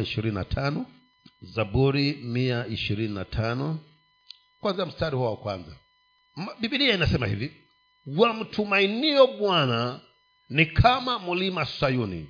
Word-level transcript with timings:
ishirini 0.00 0.34
na 0.34 0.44
tano 0.44 0.86
zaburi 1.40 2.12
mia 2.12 2.66
ishirini 2.66 3.14
na 3.14 3.24
tano. 3.24 3.78
Kwanza 4.60 4.86
mstari 4.86 5.16
huo 5.16 5.30
wa 5.30 5.36
kwanza. 5.36 5.76
Bibilia 6.60 6.94
inasema 6.94 7.26
hivi 7.26 7.52
wamtumainio 8.06 9.26
bwana 9.26 10.00
ni 10.48 10.66
kama 10.66 11.18
mlima 11.18 11.64
sayuni 11.66 12.28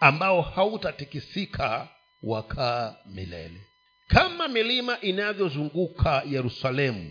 ambao 0.00 0.42
hautatikisika 0.42 1.88
wakaa 2.22 2.96
milele. 3.06 3.66
Kama 4.08 4.48
milima 4.48 5.00
inavyozunguka 5.00 6.22
yerusalemu 6.30 7.10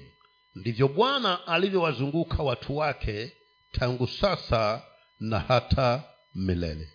ndivyo 0.56 0.88
bwana 0.88 1.48
alivyowazunguka 1.48 2.44
watu 2.44 2.78
wake 2.78 3.32
tangu 3.71 4.08
sasa 4.08 4.82
na 5.20 5.40
hata 5.40 6.04
milele. 6.36 6.90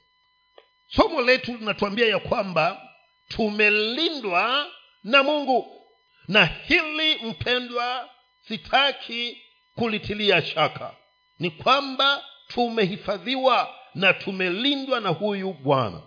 Somo 0.89 1.23
letu 1.23 1.57
linatuambia 1.57 2.07
ya 2.07 2.19
kwamba 2.19 2.84
tumelindwa 3.29 4.67
na 5.05 5.23
mungu. 5.23 5.81
Na 6.29 6.45
hili 6.45 7.15
mpendwa 7.15 8.11
sitaki 8.49 9.43
kulitilia 9.75 10.43
shaka. 10.43 10.95
Ni 11.39 11.51
kwamba 11.51 12.25
tumehifadhiwa 12.49 13.75
na 13.95 14.13
tumelindwa 14.15 15.01
na 15.01 15.09
huyu 15.09 15.53
bwana. 15.53 16.03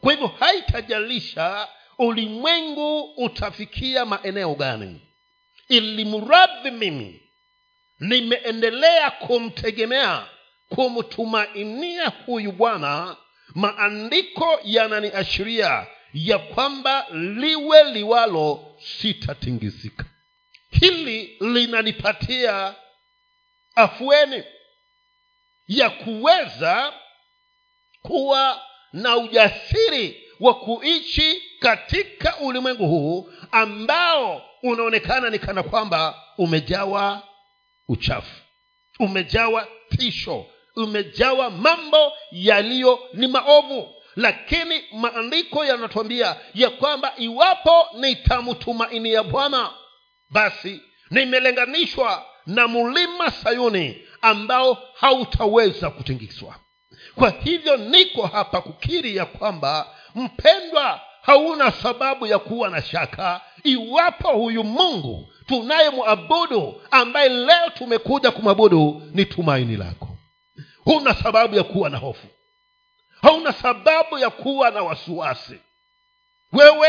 Kwa 0.00 0.12
hivyo 0.12 0.26
haitajalisha 0.26 1.68
ulimwengu 1.98 3.00
utafikia 3.16 4.04
maeneo 4.06 4.54
gani. 4.54 5.00
Ili 5.68 6.04
mradhi 6.04 6.70
mimi 6.70 7.22
nimeendelea 8.00 9.10
kumtegemea 9.10 10.26
kumtumainia 10.68 12.08
huyu 12.26 12.52
bwana 12.52 13.16
maandiko 13.54 14.60
yananiashiria 14.64 15.86
ya 16.14 16.38
kwamba 16.38 17.06
liwe 17.12 17.84
liwalo 17.84 18.74
sitatingizika. 18.78 20.04
Hili 20.70 21.36
linanipatia 21.40 22.74
afueni 23.74 24.42
ya 25.68 25.90
kuweza 25.90 26.92
kuwa 28.02 28.62
na 28.92 29.16
ujasiri 29.16 30.24
wa 30.40 30.54
kuishi 30.54 31.42
katika 31.60 32.36
ulimwengu 32.38 32.86
huu 32.86 33.32
ambao 33.52 34.42
unaonekana 34.62 35.30
ni 35.30 35.38
kana 35.38 35.62
kwamba 35.62 36.22
umejawa 36.38 37.22
uchafu 37.88 38.40
umejawa 38.98 39.68
tisho 39.96 40.46
umejawa 40.76 41.50
mambo 41.50 42.12
yaliyo 42.32 43.00
ni 43.14 43.26
maovu 43.26 43.94
lakini 44.20 44.82
maandiko 44.92 45.64
yanatuambia 45.64 46.36
ya 46.54 46.70
kwamba 46.70 47.12
iwapo 47.16 47.86
nitamtumainia 47.98 49.22
bwana 49.22 49.70
basi 50.30 50.80
nimelenganishwa 51.10 52.24
na 52.46 52.68
mlima 52.68 53.30
sayuni 53.30 54.02
ambao 54.22 54.78
hautaweza 55.00 55.90
kutingiswa. 55.90 56.54
Kwa 57.14 57.30
hivyo 57.30 57.76
niko 57.76 58.26
hapa 58.26 58.60
kukiri 58.60 59.16
ya 59.16 59.26
kwamba 59.26 59.86
mpendwa 60.14 61.00
hauna 61.22 61.70
sababu 61.70 62.26
ya 62.26 62.38
kuwa 62.38 62.68
na 62.68 62.82
shaka. 62.82 63.40
Iwapo 63.64 64.28
huyu 64.28 64.64
mungu 64.64 65.32
tunayemwabudu 65.46 66.82
ambaye 66.90 67.28
leo 67.28 67.70
tumekuja 67.74 68.30
kumwabudu 68.30 69.02
ni 69.14 69.24
tumaini 69.24 69.76
lako. 69.76 70.08
Huna 70.84 71.14
sababu 71.14 71.56
ya 71.56 71.62
kuwa 71.64 71.90
na 71.90 71.98
hofu 71.98 72.26
hauna 73.22 73.52
sababu 73.52 74.18
ya 74.18 74.30
kuwa 74.30 74.70
na 74.70 74.82
wasiwasi. 74.82 75.58
Wewe 76.52 76.88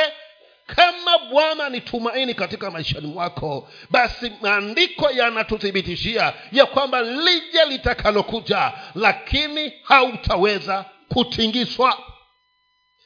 kama 0.76 1.18
bwana 1.18 1.70
ni 1.70 1.82
tumaini 1.82 2.34
katika 2.34 2.72
maishani 2.72 3.08
mwako 3.08 3.70
basi 3.90 4.32
maandiko 4.42 5.10
yanatuthibitishia 5.12 6.34
ya 6.52 6.66
kwamba 6.66 7.02
lije 7.02 7.66
litakalokuja 7.68 8.72
lakini 8.96 9.74
hautaweza 9.84 10.86
kutingiswa 11.10 11.98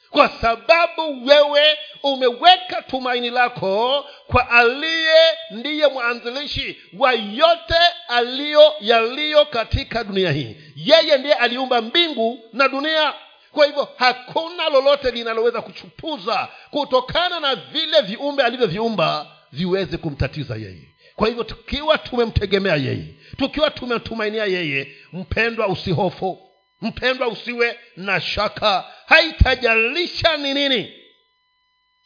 kwa 0.09 0.29
sababu 0.29 1.25
wewe 1.25 1.77
umeweka 2.03 2.81
tumaini 2.81 3.29
lako 3.29 4.05
kwa 4.27 4.49
aliye 4.49 5.15
ndiye 5.51 5.87
mwanzilishi 5.87 6.77
wa 6.97 7.13
yote 7.13 7.75
aliyo 8.07 8.73
yaliyo 8.81 9.45
katika 9.45 10.03
dunia 10.03 10.31
hii. 10.31 10.55
Yeye 10.75 11.17
ndiye 11.17 11.33
aliumba 11.33 11.81
mbingu 11.81 12.39
na 12.53 12.67
dunia. 12.67 13.13
Kwa 13.51 13.65
hivyo 13.65 13.87
hakuna 13.97 14.69
lolote 14.69 15.11
linaloweza 15.11 15.61
kuchupuza 15.61 16.47
kutokana 16.71 17.39
na 17.39 17.55
vile 17.55 18.01
viumbe 18.01 18.43
alivyoviumba 18.43 19.27
viweze 19.51 19.97
kumtatiza 19.97 20.55
yeye. 20.55 20.89
Kwa 21.15 21.27
hivyo 21.27 21.43
tukiwa 21.43 21.97
tumemtegemea 21.97 22.75
yeye 22.75 23.05
tukiwa 23.37 23.69
tumemtumainia 23.71 24.45
yeye 24.45 24.95
mpendwa 25.13 25.67
usihofu 25.67 26.44
mpendwa 26.81 27.27
usiwe 27.27 27.79
na 27.97 28.21
shaka. 28.21 28.85
Haitajalisha 29.05 30.37
ni 30.37 30.53
nini 30.53 30.93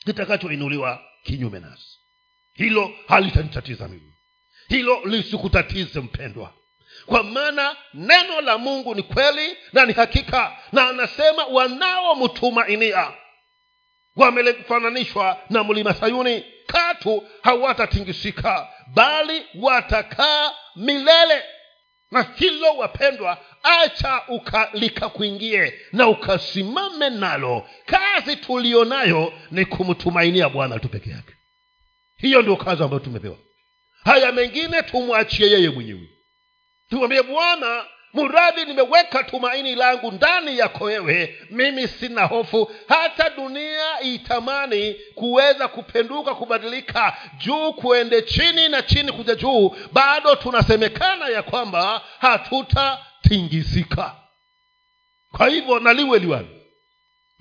kitakachoinuliwa 0.06 1.04
kinyume 1.24 1.60
nasi. 1.60 2.00
Hilo 2.54 2.92
halitanitatiza 3.08 3.88
mimi. 3.88 4.14
Hilo 4.68 5.02
lisikutatize 5.06 6.00
mpendwa. 6.00 6.54
Kwa 7.06 7.24
maana 7.24 7.76
neno 7.94 8.42
la 8.42 8.58
mungu 8.58 8.96
ni 8.96 9.04
kweli 9.04 9.58
na 9.74 9.86
ni 9.86 9.94
hakika 9.94 10.58
na 10.72 10.90
anasema 10.90 11.46
wanaomtumainia 11.46 13.12
wamefananishwa 14.16 15.38
na 15.50 15.64
mlima 15.64 15.94
sayuni. 15.94 16.46
Katu 16.68 17.28
hawatatingisika 17.42 18.68
bali 18.88 19.46
watakaa 19.56 20.52
milele. 20.76 21.44
Na 22.12 22.22
hilo 22.36 22.74
wapendwa 22.78 23.38
acha 23.64 24.22
uka, 24.28 24.70
likakuingie 24.74 25.74
na 25.92 26.08
ukasimame 26.08 27.10
nalo. 27.10 27.68
Kazi 27.86 28.36
tuliyo 28.36 28.86
nayo 28.86 29.34
ni 29.52 29.66
kumtumainia 29.66 30.50
bwana 30.50 30.80
tu 30.80 30.90
peke 30.90 31.10
yake. 31.10 31.34
Hiyo 32.18 32.42
ndio 32.42 32.56
kazi 32.56 32.84
ambayo 32.84 33.00
tumepewa. 33.00 33.38
Haya 34.04 34.32
mengine 34.32 34.84
tumwachie 34.84 35.52
yeye 35.52 35.70
mwenyewe. 35.70 36.10
Tumwambie 36.90 37.24
bwana 37.24 37.86
mradi 38.14 38.66
nimeweka 38.66 39.24
tumaini 39.24 39.76
langu 39.76 40.12
ndani 40.12 40.58
yako 40.58 40.84
wewe. 40.84 41.36
Mimi 41.50 41.88
sina 41.88 42.26
hofu. 42.26 42.72
Hata 42.88 43.30
dunia 43.30 44.02
itamani 44.02 44.96
kuweza 45.16 45.68
kupenduka 45.68 46.36
kubadilika 46.36 47.18
juu 47.38 47.74
kuende 47.74 48.22
chini 48.22 48.70
na 48.70 48.82
chini 48.82 49.12
kuja 49.12 49.36
juu. 49.36 49.76
Bado 49.92 50.36
tunasemekana 50.36 51.28
ya 51.28 51.44
kwamba 51.44 52.02
hatutatingizika 53.30 54.16
kwa 55.32 55.48
hivyo 55.50 55.80
naliwe 55.80 56.20
liwali 56.20 56.48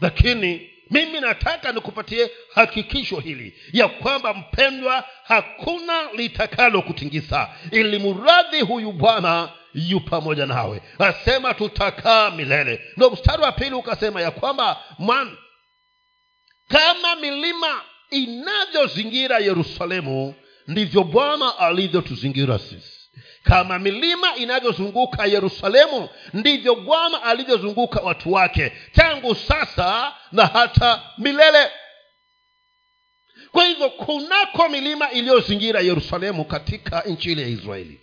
lakini 0.00 0.70
mimi 0.90 1.20
nataka 1.20 1.72
nikupatie 1.72 2.30
hakikisho 2.54 3.16
hili 3.20 3.58
ya 3.72 3.88
kwamba 3.88 4.34
mpendwa 4.34 5.04
hakuna 5.24 6.12
litakalo 6.12 6.82
kutingisa 6.82 7.50
ili 7.70 7.98
mradhi 7.98 8.60
huyu 8.60 8.92
bwana 8.92 9.52
yu 9.74 10.00
pamoja 10.00 10.46
nawe. 10.46 10.82
Asema 10.98 11.54
tutakaa 11.54 12.30
milele. 12.30 12.80
Ndo 12.96 13.10
mstari 13.10 13.42
wa 13.42 13.52
pili 13.52 13.74
ukasema 13.74 14.20
ya 14.22 14.30
kwamba 14.30 14.82
mwana 14.98 15.36
kama 16.68 17.16
milima 17.16 17.82
inavyozingira 18.10 19.38
yerusalemu 19.38 20.34
ndivyo 20.68 21.04
bwana 21.04 21.58
alivyotuzingira 21.58 22.58
sisi 22.58 22.97
kama 23.42 23.78
milima 23.78 24.36
inavyozunguka 24.36 25.26
yerusalemu 25.26 26.08
ndivyo 26.34 26.74
bwana 26.74 27.22
alivyozunguka 27.22 28.00
watu 28.00 28.32
wake 28.32 28.72
tangu 28.92 29.34
sasa 29.34 30.12
na 30.32 30.46
hata 30.46 31.02
milele. 31.18 31.70
Kwa 33.52 33.64
hivyo 33.64 33.90
kunako 33.90 34.68
milima 34.68 35.10
iliyozingira 35.10 35.80
yerusalemu 35.80 36.44
katika 36.44 37.00
nchi 37.00 37.40
ya 37.40 37.48
israeli. 37.48 38.00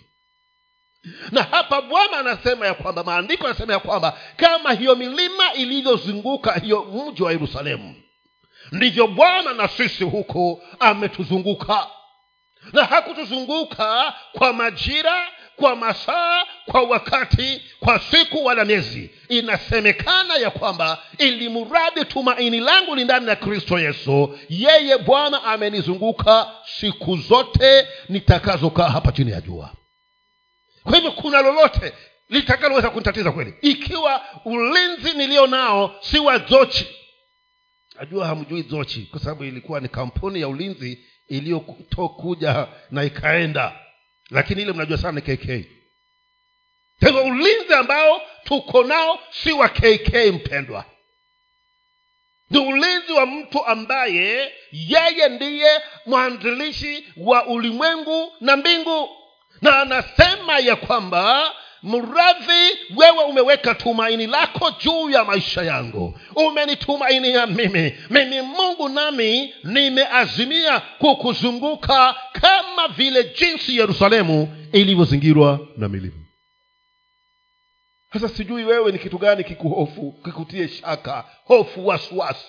Na 1.31 1.43
hapa 1.43 1.81
bwana 1.81 2.17
anasema 2.17 2.67
ya 2.67 2.73
kwamba 2.73 3.03
maandiko 3.03 3.45
anasema 3.47 3.73
ya 3.73 3.79
kwamba 3.79 4.19
kama 4.37 4.73
hiyo 4.73 4.95
milima 4.95 5.53
ilivyozunguka 5.53 6.53
hiyo 6.53 6.83
mji 6.83 7.23
wa 7.23 7.31
yerusalemu 7.31 7.95
ndivyo 8.71 9.07
bwana 9.07 9.53
na 9.53 9.67
sisi 9.67 10.03
huko 10.03 10.61
ametuzunguka 10.79 11.87
na 12.73 12.85
hakutuzunguka 12.85 14.13
kwa 14.31 14.53
majira 14.53 15.27
kwa 15.55 15.75
masaa 15.75 16.45
kwa 16.65 16.81
wakati 16.81 17.61
kwa 17.79 17.99
siku 17.99 18.45
wala 18.45 18.65
miezi. 18.65 19.09
Inasemekana 19.29 20.35
ya 20.37 20.49
kwamba 20.49 20.97
ili 21.17 21.49
mradi 21.49 22.05
tumaini 22.05 22.59
langu 22.59 22.95
ni 22.95 23.03
ndani 23.03 23.27
ya 23.27 23.35
kristo 23.35 23.79
yesu 23.79 24.39
yeye 24.49 24.97
bwana 24.97 25.43
amenizunguka 25.43 26.51
siku 26.79 27.17
zote 27.17 27.87
nitakazokaa 28.09 28.89
hapa 28.89 29.11
chini 29.11 29.31
ya 29.31 29.41
jua. 29.41 29.71
Kwa 30.83 30.95
hivyo 30.95 31.11
kuna 31.11 31.41
lolote 31.41 31.93
litakaloweza 32.29 32.89
kunitatiza 32.89 33.31
kweli? 33.31 33.53
Ikiwa 33.61 34.21
ulinzi 34.45 35.13
nilio 35.13 35.47
nao 35.47 35.95
si 36.01 36.19
wa 36.19 36.37
zochi 36.37 36.87
najua 37.99 38.27
hamjui 38.27 38.61
zochi 38.61 39.01
kwa 39.11 39.19
sababu 39.19 39.43
ilikuwa 39.43 39.79
ni 39.79 39.87
kampuni 39.89 40.41
ya 40.41 40.47
ulinzi 40.47 40.99
iliyokuja 41.27 42.67
na 42.91 43.03
ikaenda. 43.03 43.79
Lakini 44.29 44.61
ile 44.61 44.73
mnajua 44.73 44.97
sana 44.97 45.21
kk 45.21 45.65
kwa 46.99 47.21
ulinzi 47.23 47.73
ambao 47.73 48.21
tuko 48.43 48.83
nao 48.83 49.19
si 49.31 49.51
wa 49.51 49.69
kk 49.69 50.13
mpendwa. 50.33 50.85
Ni 52.49 52.59
ulinzi 52.59 53.11
wa 53.11 53.25
mtu 53.25 53.65
ambaye 53.65 54.53
yeye 54.71 55.29
ndiye 55.29 55.81
mwanzilishi 56.05 57.07
wa 57.17 57.45
ulimwengu 57.45 58.33
na 58.41 58.57
mbingu. 58.57 59.09
Na 59.61 59.81
anasema 59.81 60.59
ya 60.59 60.75
kwamba 60.75 61.53
mradhi 61.85 62.77
wewe 62.95 63.23
umeweka 63.23 63.75
tumaini 63.75 64.27
lako 64.27 64.71
juu 64.83 65.09
ya 65.09 65.23
maisha 65.23 65.61
yangu. 65.63 66.19
Umenitumainia 66.35 67.47
mimi. 67.47 67.93
Mimi 68.09 68.41
mungu 68.41 68.89
nami 68.89 69.53
nimeazimia 69.63 70.79
kukuzunguka 70.79 72.15
kama 72.33 72.87
vile 72.87 73.23
jinsi 73.23 73.77
yerusalemu 73.77 74.67
ilivyozingirwa 74.73 75.59
na 75.77 75.89
milima. 75.89 76.13
Sasa 78.13 78.29
sijui 78.29 78.63
wewe 78.65 78.91
ni 78.91 78.99
kitu 78.99 79.17
gani 79.17 79.43
kikuhofu 79.43 80.11
kikutie 80.23 80.67
shaka 80.67 81.23
hofu 81.45 81.87
wasiwasi. 81.87 82.45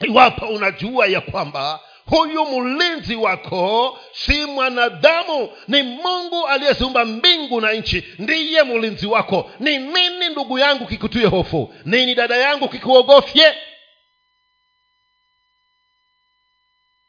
Iwapo 0.00 0.46
unajua 0.46 1.06
ya 1.06 1.20
kwamba 1.20 1.80
huyu 2.16 2.44
mlinzi 2.44 3.14
wako 3.14 3.98
si 4.12 4.44
mwanadamu. 4.46 5.48
Ni 5.68 5.82
mungu 5.82 6.46
aliyeziumba 6.46 7.04
mbingu 7.04 7.60
na 7.60 7.72
nchi. 7.72 8.04
Ndiye 8.18 8.62
mlinzi 8.62 9.06
wako. 9.06 9.50
Ni 9.60 9.78
nini 9.78 10.28
ndugu 10.28 10.58
yangu 10.58 10.86
kikutie 10.86 11.26
hofu? 11.26 11.74
Nini 11.84 12.14
dada 12.14 12.36
yangu 12.36 12.68
kikuogofye? 12.68 13.54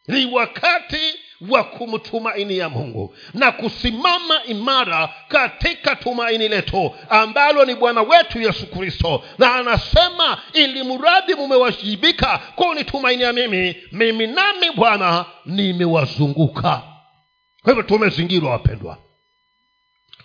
Ni 0.08 0.26
wakati 0.26 1.20
wa 1.50 1.64
kumtumainia 1.64 2.70
mungu 2.70 3.16
na 3.34 3.52
kusimama 3.52 4.44
imara 4.44 5.10
katika 5.28 5.96
tumaini 5.96 6.48
letu 6.50 6.96
ambalo 7.10 7.66
ni 7.66 7.76
bwana 7.76 8.02
wetu 8.02 8.42
yesu 8.42 8.68
kristo. 8.68 9.24
Na 9.38 9.56
anasema 9.56 10.38
ili 10.54 10.84
mradi 10.84 11.36
mumewajibika 11.36 12.40
kunitumainia 12.56 13.34
mimi 13.34 13.76
mimi 13.92 14.28
nami 14.28 14.72
bwana 14.76 15.26
nimewazunguka. 15.46 16.82
Kwa 17.64 17.72
hivyo 17.74 17.84
tumezingirwa 17.84 18.52
wapendwa. 18.52 18.98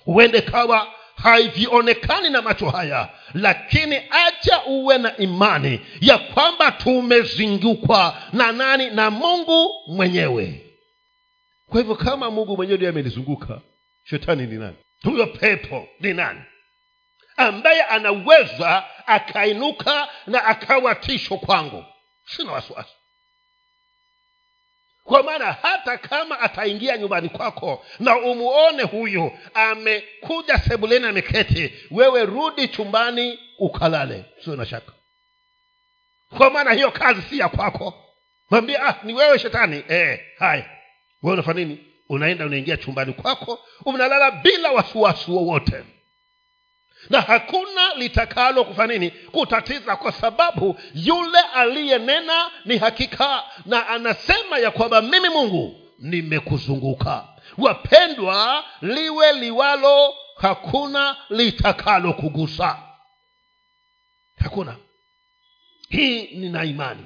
Huende 0.05 0.41
kawa 0.41 0.87
haivionekani 1.23 2.31
na 2.31 2.43
macho 2.43 2.71
haya 2.71 3.09
lakini 3.35 3.97
acha 4.11 4.65
uwe 4.67 4.99
na 4.99 5.17
imani 5.17 5.81
ya 6.01 6.19
kwamba 6.19 6.71
tumezingukwa 6.71 8.17
na 8.33 8.53
nani? 8.53 8.91
Na 8.91 9.11
mungu 9.11 9.71
mwenyewe 9.87 10.68
kwa 11.69 11.81
hivyo 11.81 11.95
kama 11.95 12.31
mungu 12.31 12.57
mwenyewe 12.57 12.77
ndiye 12.77 12.91
amenizunguka 12.91 13.61
shetani 14.05 14.47
ni 14.47 14.55
nani? 14.59 14.77
Huyo 15.05 15.27
pepo 15.27 15.89
ni 16.01 16.15
nani? 16.15 16.41
Ambaye 17.37 17.83
anaweza 17.83 18.85
akainuka 19.07 20.09
na 20.27 20.45
akawa 20.45 20.95
tisho 20.95 21.37
kwangu. 21.37 21.85
Sina 22.27 22.53
wasiwasi. 22.53 22.91
Kwa 25.05 25.23
maana 25.23 25.53
hata 25.53 25.99
kama 25.99 26.41
ataingia 26.41 26.97
nyumbani 26.97 27.29
kwako 27.29 27.87
na 28.01 28.17
umuone 28.17 28.83
huyu 28.83 29.39
amekuja 29.55 30.59
sebuleni 30.59 31.07
ameketi 31.07 31.75
wewe 31.91 32.25
rudi 32.25 32.69
chumbani 32.69 33.39
ukalale. 33.59 34.25
Sio 34.45 34.57
na 34.57 34.67
shaka. 34.67 34.93
Kwa 36.37 36.51
maana 36.51 36.73
hiyo 36.73 36.91
kazi 36.91 37.23
si 37.23 37.39
ya 37.39 37.49
kwako. 37.49 38.05
Mwambie 38.51 38.79
ah 38.79 38.95
ni 39.03 39.15
wewe 39.15 39.39
shetani. 39.39 39.85
Eh, 39.89 40.21
haya 40.39 40.78
wewe 41.23 41.35
unafanya 41.35 41.61
nini? 41.65 41.79
Unaenda 42.09 42.47
unaingia 42.47 42.77
chumbani 42.77 43.13
kwako 43.13 43.59
unalala 43.85 44.31
bila 44.31 44.71
wasiwasi 44.73 45.31
wowote. 45.31 45.85
Na 47.11 47.21
hakuna 47.21 47.95
litakalo 47.95 48.65
kufanya 48.65 48.93
nini? 48.95 49.11
Kutatiza 49.11 49.97
kwa 49.97 50.13
sababu 50.13 50.81
yule 50.95 51.39
aliyenena 51.55 52.51
ni 52.65 52.79
hakika 52.79 53.45
na 53.67 53.89
anasema 53.89 54.59
ya 54.59 54.71
kwamba 54.71 55.03
mimi 55.03 55.29
mungu 55.29 55.81
nimekuzunguka. 55.99 57.25
Wapendwa 57.59 58.65
liwe 58.83 59.33
liwalo 59.33 60.15
hakuna 60.37 61.17
litakalo 61.31 62.13
kugusa. 62.13 62.79
Hakuna. 64.39 64.77
Hii 65.89 66.23
nina 66.23 66.65
imani 66.65 67.03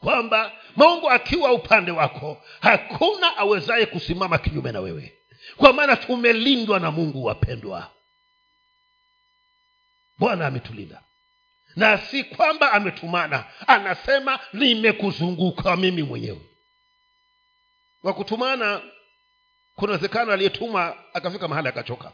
kwamba 0.00 0.52
mungu 0.76 1.10
akiwa 1.10 1.52
upande 1.52 1.90
wako 1.90 2.42
hakuna 2.60 3.36
awezaye 3.36 3.86
kusimama 3.86 4.38
kinyume 4.38 4.72
na 4.72 4.80
wewe. 4.80 5.16
Kwa 5.56 5.72
maana 5.72 5.96
tumelindwa 5.96 6.80
na 6.80 6.90
mungu 6.90 7.24
wapendwa. 7.24 7.90
Bwana 10.18 10.46
ametulinda. 10.46 11.02
Na 11.76 11.98
si 11.98 12.24
kwamba 12.24 12.72
ametumana 12.72 13.44
anasema 13.66 14.40
nimekuzunguka 14.52 15.76
mimi 15.76 16.02
mwenyewe. 16.02 16.40
Wa 18.02 18.14
kutumana 18.14 18.82
kuna 19.76 19.92
wezekano 19.92 20.32
aliyetuma 20.32 20.96
akafika 21.14 21.48
mahali 21.48 21.68
akachoka. 21.68 22.12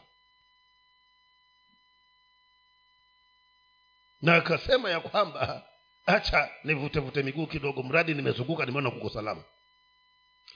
Na 4.22 4.34
akasema 4.36 4.90
ya 4.90 5.00
kwamba 5.00 5.62
acha 6.06 6.50
nivutevute 6.64 7.22
miguu 7.22 7.46
kidogo 7.46 7.82
mradi 7.82 8.14
nimezunguka 8.14 8.64
nimeona 8.66 8.90
kuko 8.90 9.10
salama. 9.10 9.42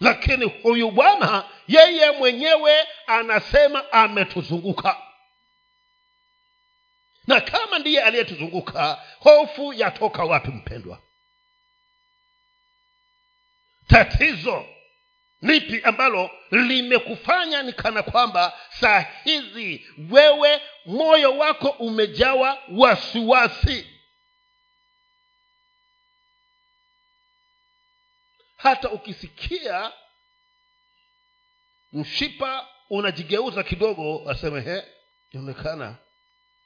Lakini 0.01 0.45
huyu 0.45 0.91
bwana 0.91 1.45
yeye 1.69 2.11
mwenyewe 2.11 2.87
anasema 3.07 3.93
ametuzunguka. 3.93 4.97
Na 7.27 7.41
kama 7.41 7.79
ndiye 7.79 8.03
aliyetuzunguka 8.03 9.03
hofu 9.19 9.73
yatoka 9.73 10.25
wapi 10.25 10.49
mpendwa? 10.51 11.03
Tatizo 13.89 14.67
lipi 15.43 15.83
ambalo 15.83 16.31
limekufanya 16.51 17.63
ni 17.63 17.73
kana 17.73 18.03
kwamba 18.03 18.53
saa 18.81 19.07
hizi 19.25 19.87
wewe 20.11 20.61
moyo 20.87 21.39
wako 21.39 21.69
umejawa 21.69 22.59
wasiwasi 22.73 23.90
hata 28.63 28.91
ukisikia 28.91 29.93
mshipa 31.93 32.67
unajigeuza 32.91 33.63
kidogo 33.63 34.31
aseme 34.31 34.61
he 34.61 34.83
inaonekana 35.31 35.97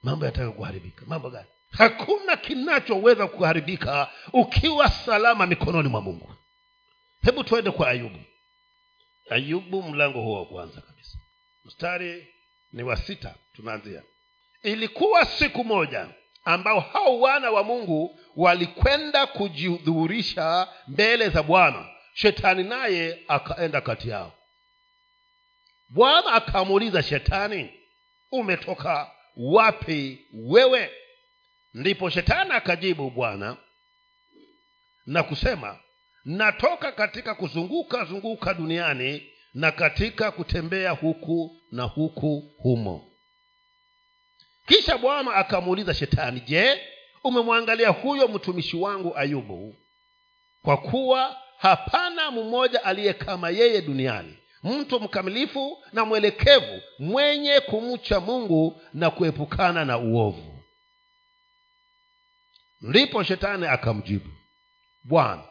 mambo 0.02 0.26
yataka 0.26 0.50
kuharibika. 0.50 1.02
Mambo 1.06 1.30
gani? 1.30 1.46
Hakuna 1.70 2.36
kinachoweza 2.36 3.26
kuharibika 3.26 4.10
ukiwa 4.32 4.88
salama 4.88 5.46
mikononi 5.46 5.88
mwa 5.88 6.00
mungu. 6.00 6.34
Hebu 7.22 7.44
tuende 7.44 7.70
kwa 7.70 7.88
ayubu. 7.88 8.18
Ayubu 9.30 9.82
mlango 9.82 10.20
huo 10.20 10.38
wa 10.38 10.46
kwanza 10.46 10.80
kabisa. 10.80 11.18
Mstari 11.64 12.34
ni 12.72 12.82
wa 12.82 12.96
sita 12.96 13.34
tunaanzia. 13.52 14.02
Ilikuwa 14.62 15.24
siku 15.24 15.64
moja 15.64 16.08
ambao 16.44 16.80
hao 16.80 17.20
wana 17.20 17.50
wa 17.50 17.62
mungu 17.64 18.20
walikwenda 18.36 19.26
kujidhuhurisha 19.26 20.68
mbele 20.88 21.28
za 21.28 21.42
bwana. 21.42 21.88
Shetani 22.14 22.62
naye 22.62 23.24
akaenda 23.28 23.80
kati 23.80 24.08
yao. 24.08 24.32
Bwana 25.88 26.32
akamuuliza 26.32 27.02
shetani 27.02 27.70
umetoka 28.32 29.10
wapi 29.36 30.26
wewe? 30.34 30.90
Ndipo 31.74 32.10
shetani 32.10 32.50
akajibu 32.50 33.10
bwana 33.10 33.56
na 35.06 35.22
kusema 35.22 35.78
natoka 36.24 36.92
katika 36.92 37.34
kuzunguka 37.34 38.04
zunguka 38.04 38.54
duniani 38.54 39.30
na 39.54 39.72
katika 39.72 40.30
kutembea 40.30 40.90
huku 40.90 41.60
na 41.70 41.82
huku 41.82 42.54
humo 42.58 43.10
kisha 44.66 44.98
bwana 44.98 45.34
akamuuliza 45.34 45.94
shetani 45.94 46.40
je 46.40 46.80
umemwangalia 47.24 47.88
huyo 47.88 48.28
mtumishi 48.28 48.76
wangu 48.76 49.16
ayubu? 49.16 49.76
Kwa 50.62 50.76
kuwa 50.76 51.36
hapana 51.58 52.30
mmoja 52.30 52.84
aliye 52.84 53.12
kama 53.12 53.50
yeye 53.50 53.82
duniani 53.82 54.38
mtu 54.62 55.00
mkamilifu 55.00 55.82
na 55.92 56.04
mwelekevu 56.04 56.80
mwenye 56.98 57.60
kumcha 57.60 58.20
mungu 58.20 58.80
na 58.94 59.10
kuepukana 59.10 59.84
na 59.84 59.98
uovu. 59.98 60.62
Ndipo 62.80 63.22
shetani 63.22 63.66
akamjibu 63.66 64.30
bwana. 65.04 65.44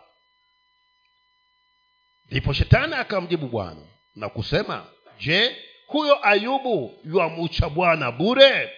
Ndipo 2.32 2.54
shetani 2.54 2.94
akamjibu 2.94 3.48
bwana 3.48 3.82
na 4.16 4.30
kusema 4.30 4.86
je 5.20 5.56
huyo 5.88 6.28
ayubu 6.28 7.00
ywamucha 7.06 7.70
bwana 7.70 8.12
bure 8.12 8.70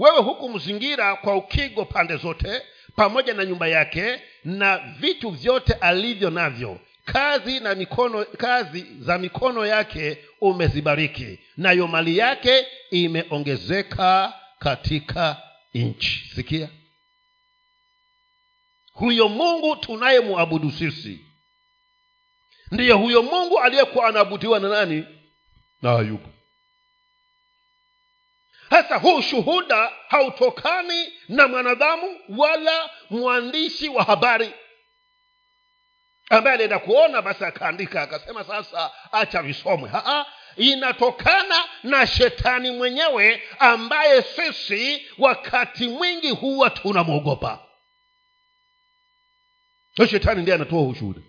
wewe 0.00 0.18
huku 0.18 0.48
mzingira 0.48 1.16
kwa 1.16 1.36
ukigo 1.36 1.84
pande 1.84 2.16
zote 2.16 2.62
pamoja 2.96 3.34
na 3.34 3.44
nyumba 3.44 3.68
yake 3.68 4.20
na 4.44 4.78
vitu 4.78 5.30
vyote 5.30 5.72
alivyo 5.72 6.30
navyo. 6.30 6.80
Kazi 7.04 7.60
na 7.60 7.74
mikono 7.74 8.24
kazi 8.24 8.86
za 9.00 9.18
mikono 9.18 9.66
yake 9.66 10.18
umezibariki 10.40 11.38
nayo 11.56 11.86
mali 11.86 12.18
yake 12.18 12.66
imeongezeka 12.90 14.32
katika 14.58 15.42
nchi. 15.74 16.30
Sikia. 16.34 16.68
Huyo 18.92 19.28
mungu 19.28 19.76
tunayemwabudu 19.76 20.70
sisi 20.70 21.20
ndiye 22.70 22.92
huyo 22.92 23.22
mungu 23.22 23.58
aliyekuwa 23.58 24.06
anaabudiwa 24.08 24.60
na 24.60 24.68
nani? 24.68 25.04
Na 25.82 25.92
ayubu 25.98 26.28
sasa 28.70 28.96
huu 28.96 29.22
shuhuda 29.22 29.92
hautokani 30.08 31.12
na 31.28 31.48
mwanadamu 31.48 32.20
wala 32.28 32.90
mwandishi 33.10 33.88
wa 33.88 34.04
habari. 34.04 34.52
Ambaye 36.30 36.54
alienda 36.54 36.78
kuona 36.78 37.22
basi 37.22 37.44
akaandika 37.44 38.02
akasema 38.02 38.44
sasa 38.44 38.90
acha 39.12 39.42
visomwe. 39.42 39.90
Inatokana 40.56 41.64
na 41.82 42.06
shetani 42.06 42.70
mwenyewe 42.70 43.42
ambaye 43.58 44.22
sisi 44.22 45.06
wakati 45.18 45.88
mwingi 45.88 46.30
huwa 46.30 46.70
tunamwogopa. 46.70 47.58
Shetani 50.10 50.42
ndiye 50.42 50.54
anatoa 50.54 50.82
ushuhuda 50.82 51.20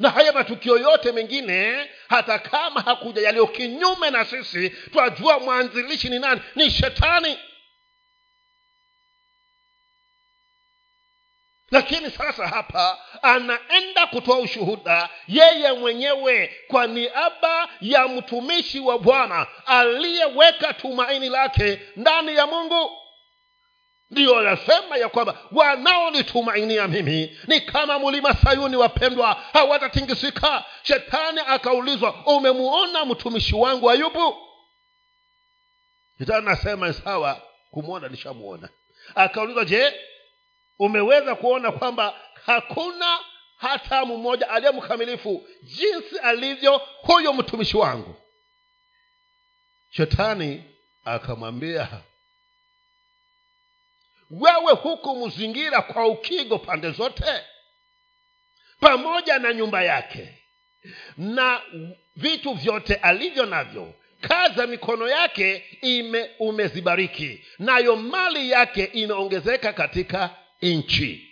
na 0.00 0.10
haya 0.10 0.32
matukio 0.32 0.78
yote 0.78 1.12
mengine 1.12 1.90
hata 2.08 2.38
kama 2.38 2.80
hakuja 2.80 3.22
yaliyo 3.22 3.46
kinyume 3.46 4.10
na 4.10 4.24
sisi 4.24 4.70
twajua 4.70 5.38
mwanzilishi 5.38 6.08
ni 6.08 6.18
nani? 6.18 6.40
Ni 6.54 6.70
shetani. 6.70 7.38
Lakini 11.70 12.10
sasa 12.10 12.48
hapa 12.48 12.98
anaenda 13.22 14.06
kutoa 14.06 14.38
ushuhuda 14.38 15.08
yeye 15.28 15.72
mwenyewe 15.72 16.56
kwa 16.68 16.86
niaba 16.86 17.68
ya 17.80 18.08
mtumishi 18.08 18.80
wa 18.80 18.98
bwana 18.98 19.46
aliyeweka 19.66 20.72
tumaini 20.72 21.28
lake 21.28 21.80
ndani 21.96 22.36
ya 22.36 22.46
mungu 22.46 22.90
ndiyo 24.10 24.38
anasema 24.38 24.96
ya 24.96 25.08
kwamba 25.08 25.38
wanaonitumainia 25.52 26.88
mimi 26.88 27.38
ni 27.46 27.60
kama 27.60 27.98
mlima 27.98 28.34
sayuni 28.34 28.76
wapendwa 28.76 29.34
hawatatingisika. 29.52 30.64
Shetani 30.82 31.40
akaulizwa 31.46 32.14
umemuona 32.26 33.04
mtumishi 33.04 33.54
wangu 33.54 33.90
ayubu? 33.90 34.36
Shetani 36.18 36.46
anasema 36.46 36.92
sawa 36.92 37.42
kumwona 37.70 38.08
nishamuona. 38.08 38.68
Akaulizwa 39.14 39.64
je 39.64 39.92
umeweza 40.78 41.34
kuona 41.34 41.72
kwamba 41.72 42.14
hakuna 42.46 43.18
hata 43.56 44.04
mmoja 44.04 44.48
aliye 44.50 44.72
mkamilifu 44.72 45.48
jinsi 45.62 46.18
alivyo 46.18 46.80
huyo 47.02 47.32
mtumishi 47.32 47.76
wangu? 47.76 48.14
Shetani 49.90 50.64
akamwambia 51.04 51.88
wewe 54.30 54.72
huku 54.72 55.26
mzingira 55.26 55.82
kwa 55.82 56.06
ukigo 56.06 56.58
pande 56.58 56.90
zote? 56.90 57.24
Pamoja 58.80 59.38
na 59.38 59.52
nyumba 59.52 59.82
yake 59.82 60.28
na 61.16 61.62
vitu 62.16 62.52
vyote 62.54 62.94
alivyo 62.94 63.46
navyo 63.46 63.94
kaza 64.20 64.66
mikono 64.66 65.08
yake 65.08 65.64
ime 65.82 66.30
umezibariki 66.38 67.44
nayo 67.58 67.96
mali 67.96 68.50
yake 68.50 68.84
imeongezeka 68.84 69.72
katika 69.72 70.30
nchi 70.62 71.25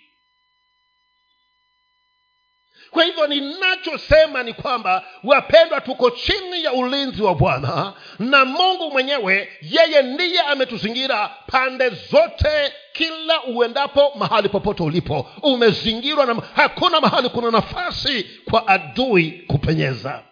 kwa 2.95 3.05
hivyo 3.05 3.27
ninachosema 3.27 4.43
ni 4.43 4.53
kwamba 4.55 5.03
wapendwa 5.25 5.81
tuko 5.81 6.11
chini 6.11 6.65
ya 6.65 6.73
ulinzi 6.73 7.23
wa 7.23 7.35
bwana 7.35 7.93
na 8.19 8.45
mungu 8.45 8.91
mwenyewe 8.91 9.49
yeye 9.63 10.03
ndiye 10.03 10.41
ametuzingira 10.41 11.31
pande 11.47 11.89
zote 11.91 12.73
kila 12.93 13.43
uendapo 13.45 14.13
mahali 14.19 14.49
popote 14.49 14.83
ulipo. 14.83 15.27
Umezingirwa 15.43 16.27
na 16.27 16.37
hakuna 16.57 17.01
mahali 17.01 17.29
kuna 17.29 17.51
nafasi 17.51 18.27
kwa 18.51 18.69
adui 18.69 19.31
kupenyeza 19.47 20.23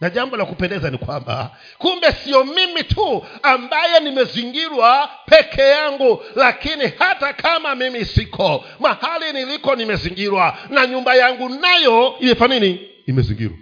na 0.00 0.10
jambo 0.10 0.36
la 0.36 0.44
kupendeza 0.44 0.90
ni 0.90 0.98
kwamba 0.98 1.56
kumbe 1.78 2.12
sio 2.12 2.44
mimi 2.44 2.84
tu 2.84 3.26
ambaye 3.42 4.00
nimezingirwa 4.00 5.10
peke 5.26 5.62
yangu 5.62 6.22
lakini 6.34 6.92
hata 6.98 7.32
kama 7.32 7.74
mimi 7.74 8.04
siko 8.04 8.64
mahali 8.78 9.32
niliko 9.32 9.74
nimezingirwa 9.76 10.58
na 10.70 10.86
nyumba 10.86 11.14
yangu 11.14 11.48
nayo 11.48 12.16
imefanya 12.20 12.76
imezingirwa. 13.06 13.56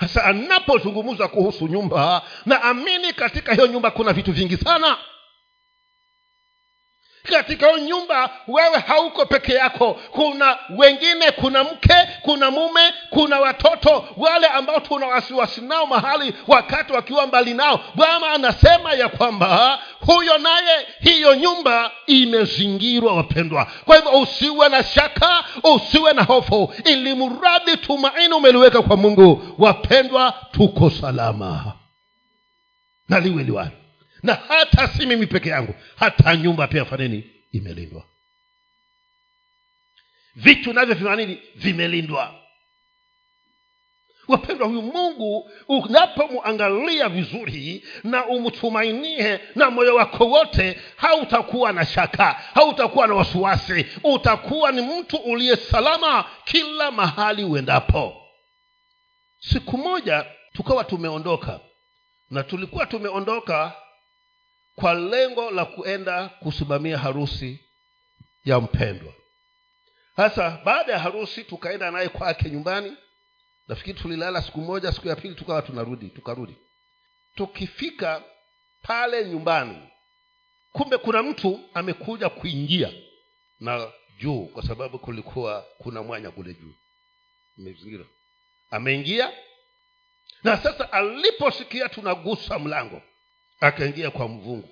Sasa 0.00 0.24
anapozungumza 0.24 1.28
kuhusu 1.28 1.68
nyumba 1.68 2.22
naamini 2.46 3.12
katika 3.12 3.54
hiyo 3.54 3.66
nyumba 3.66 3.90
kuna 3.90 4.12
vitu 4.12 4.32
vingi 4.32 4.56
sana 4.56 4.98
katika 7.32 7.66
hiyo 7.66 7.78
nyumba 7.78 8.30
wewe 8.48 8.78
hauko 8.78 9.26
peke 9.26 9.52
yako. 9.52 10.00
Kuna 10.10 10.58
wengine 10.76 11.30
kuna 11.30 11.64
mke 11.64 11.94
kuna 12.22 12.50
mume 12.50 12.80
kuna 13.10 13.40
watoto 13.40 14.04
wale 14.16 14.46
ambao 14.46 14.80
tuna 14.80 15.06
wasiwasi 15.06 15.60
nao 15.60 15.86
mahali 15.86 16.34
wakati 16.46 16.92
wakiwa 16.92 17.26
mbali 17.26 17.54
nao. 17.54 17.80
Bwana 17.94 18.30
anasema 18.30 18.92
ya 18.92 19.08
kwamba 19.08 19.78
huyo 20.06 20.38
naye 20.38 20.86
hiyo 21.00 21.34
nyumba 21.34 21.90
imezingirwa 22.06 23.14
wapendwa. 23.16 23.66
Kwa 23.84 23.96
hivyo 23.96 24.20
usiwe 24.20 24.68
na 24.68 24.82
shaka 24.84 25.44
usiwe 25.74 26.12
na 26.12 26.22
hofu. 26.22 26.74
Ili 26.84 27.14
mradi 27.14 27.76
tumaini 27.76 28.34
umeliweka 28.34 28.82
kwa 28.82 28.96
mungu. 28.96 29.42
Wapendwa 29.58 30.34
tuko 30.52 30.90
salama. 30.90 31.72
Na 33.08 33.20
na 34.26 34.34
hata 34.34 34.88
si 34.88 35.06
mimi 35.06 35.26
peke 35.26 35.48
yangu 35.48 35.74
hata 35.96 36.36
nyumba 36.36 36.66
pia 36.66 36.84
fanini 36.84 37.30
imelindwa. 37.52 38.04
Vitu 40.34 40.72
navyo 40.72 40.94
vimanini 40.94 41.38
vimelindwa. 41.54 42.34
Wapendwa 44.28 44.66
huyu 44.68 44.82
mungu 44.82 45.50
unapomwangalia 45.68 47.08
vizuri 47.08 47.84
na 48.04 48.26
umtumainie 48.26 49.40
na 49.54 49.70
moyo 49.70 49.94
wako 49.94 50.24
wote 50.28 50.80
hautakuwa 50.96 51.72
na 51.72 51.84
shaka 51.86 52.32
hautakuwa 52.54 53.06
na 53.06 53.14
wasiwasi. 53.14 53.86
Utakuwa 54.04 54.72
ni 54.72 54.82
mtu 54.82 55.16
uliye 55.16 55.56
salama 55.56 56.24
kila 56.44 56.90
mahali 56.90 57.44
uendapo. 57.44 58.22
Siku 59.40 59.78
moja 59.78 60.26
tukawa 60.52 60.84
tumeondoka 60.84 61.60
na 62.30 62.42
tulikuwa 62.42 62.86
tumeondoka 62.86 63.72
kwa 64.76 64.94
lengo 64.94 65.50
la 65.50 65.64
kuenda 65.64 66.28
kusimamia 66.28 66.98
harusi 66.98 67.60
ya 68.44 68.60
mpendwa. 68.60 69.12
Sasa 70.16 70.60
baada 70.64 70.92
ya 70.92 70.98
harusi 70.98 71.44
tukaenda 71.44 71.90
naye 71.90 72.08
kwake 72.08 72.50
nyumbani. 72.50 72.96
Nafikiri 73.68 73.98
tulilala 74.00 74.42
siku 74.42 74.60
moja 74.60 74.92
siku 74.92 75.08
ya 75.08 75.16
pili 75.16 75.34
tukawa 75.34 75.62
tunarudi 75.62 76.08
tukarudi. 76.08 76.56
Tukifika 77.34 78.22
pale 78.82 79.24
nyumbani 79.28 79.88
kumbe 80.72 80.98
kuna 80.98 81.22
mtu 81.22 81.60
amekuja 81.74 82.28
kuingia 82.28 82.92
na 83.60 83.90
juu 84.18 84.44
kwa 84.46 84.62
sababu 84.62 84.98
kulikuwa 84.98 85.66
kuna 85.78 86.02
mwanya 86.02 86.30
kule 86.30 86.54
juu. 86.54 86.74
Mezingira 87.56 88.04
ameingia. 88.70 89.32
Na 90.44 90.56
sasa 90.56 90.92
aliposikia 90.92 91.88
tunagusa 91.88 92.58
mlango 92.58 93.02
akaingia 93.60 94.10
kwa 94.10 94.28
mvungu. 94.28 94.68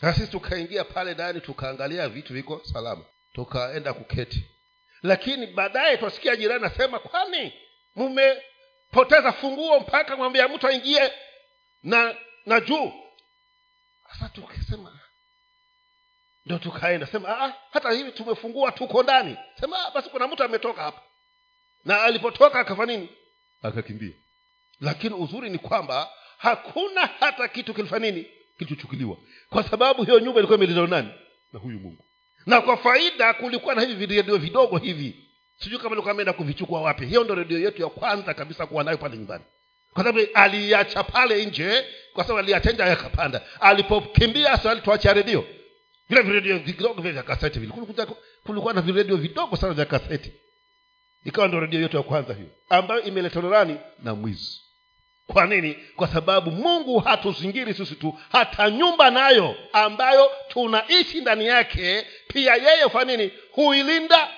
Sasa 0.00 0.18
sisi 0.18 0.30
tukaingia 0.30 0.84
pale 0.84 1.14
ndani 1.14 1.40
tukaangalia 1.40 2.08
vitu 2.08 2.32
viko 2.32 2.60
salama. 2.72 3.04
Tukaenda 3.32 3.92
kuketi. 3.92 4.50
Lakini 5.02 5.46
baadaye 5.46 5.96
twasikia 5.96 6.36
jirani 6.36 6.62
nasema 6.62 6.98
kwani 6.98 7.52
mmepoteza 7.96 9.32
funguo 9.32 9.80
mpaka 9.80 10.16
mwambia 10.16 10.48
mtu 10.48 10.66
aingie 10.68 11.12
na 11.82 12.16
na 12.46 12.60
juu? 12.60 12.92
Sasa 14.12 14.28
tukasema 14.28 15.00
ndo 16.46 16.58
tukaenda. 16.58 17.06
Sema 17.06 17.28
ah, 17.40 17.54
hata 17.72 17.90
hivi 17.90 18.12
tumefungua 18.12 18.72
tuko 18.72 19.02
ndani. 19.02 19.36
Sema 19.60 19.86
ah, 19.86 19.90
basi 19.90 20.08
kuna 20.10 20.28
mtu 20.28 20.42
ametoka 20.42 20.82
hapa. 20.82 21.02
Na 21.84 22.02
alipotoka 22.02 22.60
akafa 22.60 22.86
nini? 22.86 23.08
Akakimbia. 23.62 24.14
Lakini 24.80 25.14
uzuri 25.14 25.50
ni 25.50 25.58
kwamba 25.58 26.10
hakuna 26.38 27.00
hata 27.20 27.48
kitu 27.48 27.74
kilifanya 27.74 28.10
nini? 28.10 28.26
Kilichochukuliwa. 28.58 29.16
Kwa 29.50 29.62
sababu 29.62 30.04
hiyo 30.04 30.18
nyumba 30.20 30.38
ilikuwa 30.38 30.56
imelindwa 30.58 30.86
nani? 30.88 31.08
Na 31.52 31.58
huyu 31.60 31.78
mungu. 31.80 32.04
Na 32.46 32.60
kwa 32.60 32.76
faida 32.76 33.34
kulikuwa 33.34 33.74
na 33.74 33.80
hivi 33.82 34.06
viredio 34.06 34.36
vidogo 34.36 34.78
hivi. 34.78 35.16
Sijui 35.58 35.78
kama 35.78 35.90
ilikuwa 35.90 36.12
ameenda 36.12 36.32
kuvichukua 36.32 36.80
wapi. 36.80 37.06
Hiyo 37.06 37.24
ndo 37.24 37.34
redio 37.34 37.58
yetu 37.58 37.82
ya 37.82 37.88
kwanza 37.88 38.34
kabisa 38.34 38.66
kuwa 38.66 38.84
nayo 38.84 38.98
pale 38.98 39.16
nyumbani. 39.16 39.44
Kwa 39.94 40.04
sababu 40.04 40.26
aliacha 40.34 41.04
pale 41.04 41.46
nje 41.46 41.84
kwa 42.12 42.24
sababu 42.24 42.38
aliacha 42.38 42.72
nje 42.72 42.82
akapanda. 42.82 43.42
Alipokimbia 43.60 44.56
sa 44.58 44.70
alituacha 44.70 45.12
redio. 45.12 45.44
Vile 46.08 46.22
viredio 46.22 46.58
vidogo 46.58 47.00
vile 47.02 47.12
vya 47.12 47.22
kaseti 47.22 47.58
vile. 47.58 47.72
Kulikuwa, 48.44 48.74
na 48.74 48.80
viredio 48.80 49.16
vidogo 49.16 49.56
sana 49.56 49.72
vya 49.74 49.84
kaseti. 49.84 50.32
Ikawa 51.24 51.48
ndo 51.48 51.60
redio 51.60 51.80
yetu 51.80 51.96
ya 51.96 52.02
kwanza 52.02 52.34
hiyo. 52.34 52.48
Ambayo 52.68 53.02
imeletwa 53.02 53.42
nani? 53.42 53.76
Na 54.02 54.14
mwizi 54.14 54.60
kwa 55.26 55.46
nini? 55.46 55.74
Kwa 55.96 56.08
sababu 56.08 56.50
mungu 56.50 56.98
hatuzingiri 56.98 57.74
sisi 57.74 57.94
tu 57.94 58.18
hata 58.32 58.70
nyumba 58.70 59.10
nayo 59.10 59.56
ambayo 59.72 60.30
tunaishi 60.48 61.20
ndani 61.20 61.46
yake 61.46 62.06
pia 62.28 62.54
yeye 62.54 62.82
hufanya 62.82 63.16
nini? 63.16 63.32
Huilinda. 63.52 64.28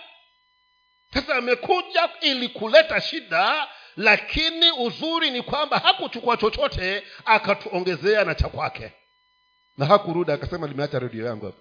Sasa 1.14 1.34
amekuja 1.36 2.08
ili 2.20 2.48
kuleta 2.48 3.00
shida 3.00 3.68
lakini 3.96 4.70
uzuri 4.72 5.30
ni 5.30 5.42
kwamba 5.42 5.78
hakuchukua 5.78 6.36
chochote 6.36 7.02
akatuongezea 7.24 8.24
na 8.24 8.34
cha 8.34 8.48
kwake. 8.48 8.92
Na 9.76 9.86
hakurudi 9.86 10.32
akasema 10.32 10.66
limeacha 10.66 10.98
redio 10.98 11.26
yangu 11.26 11.46
hapa. 11.46 11.58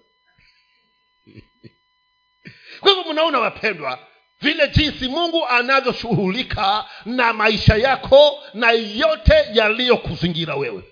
Kwa 2.80 2.90
hivyo 2.92 3.12
mnaona 3.12 3.38
wapendwa 3.38 3.98
vile 4.40 4.68
jinsi 4.68 5.08
mungu 5.08 5.46
anavyoshughulika 5.48 6.84
na 7.04 7.32
maisha 7.32 7.74
yako 7.76 8.42
na 8.54 8.70
yote 8.70 9.34
yaliyokuzingira 9.52 10.54
wewe. 10.56 10.82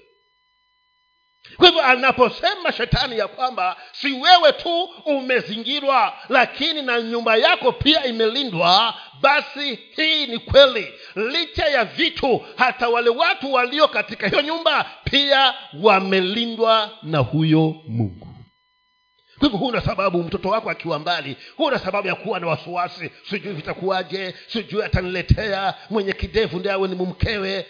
Kwa 1.56 1.66
hivyo 1.66 1.82
anaposema 1.82 2.72
shetani 2.72 3.18
ya 3.18 3.28
kwamba 3.28 3.76
si 3.92 4.12
wewe 4.12 4.52
tu 4.52 4.82
umezingirwa 5.04 6.12
lakini 6.28 6.82
na 6.82 7.00
nyumba 7.00 7.36
yako 7.36 7.72
pia 7.72 8.04
imelindwa 8.04 8.94
basi 9.20 9.78
hii 9.96 10.26
ni 10.26 10.38
kweli. 10.38 10.94
Licha 11.16 11.64
ya 11.66 11.84
vitu 11.84 12.44
hata 12.56 12.88
wale 12.88 13.10
watu 13.10 13.52
walio 13.52 13.88
katika 13.88 14.28
hiyo 14.28 14.42
nyumba 14.42 14.90
pia 15.04 15.54
wamelindwa 15.82 16.90
na 17.02 17.18
huyo 17.18 17.74
mungu 17.88 18.25
kwa 19.38 19.48
hivyo 19.48 19.58
huna 19.58 19.80
sababu 19.80 20.22
mtoto 20.22 20.48
wako 20.48 20.70
akiwa 20.70 20.98
mbali. 20.98 21.36
Huna 21.56 21.78
sababu 21.78 22.08
ya 22.08 22.14
kuwa 22.14 22.40
na 22.40 22.46
wasiwasi. 22.46 23.10
Sijui 23.30 23.52
vitakuwaje 23.52 24.34
sijui 24.48 24.82
ataniletea 24.82 25.74
mwenye 25.90 26.12
kidevu 26.12 26.58
ndi 26.58 26.68
awe 26.70 26.88
ni 26.88 26.94
mumkewe. 26.94 27.66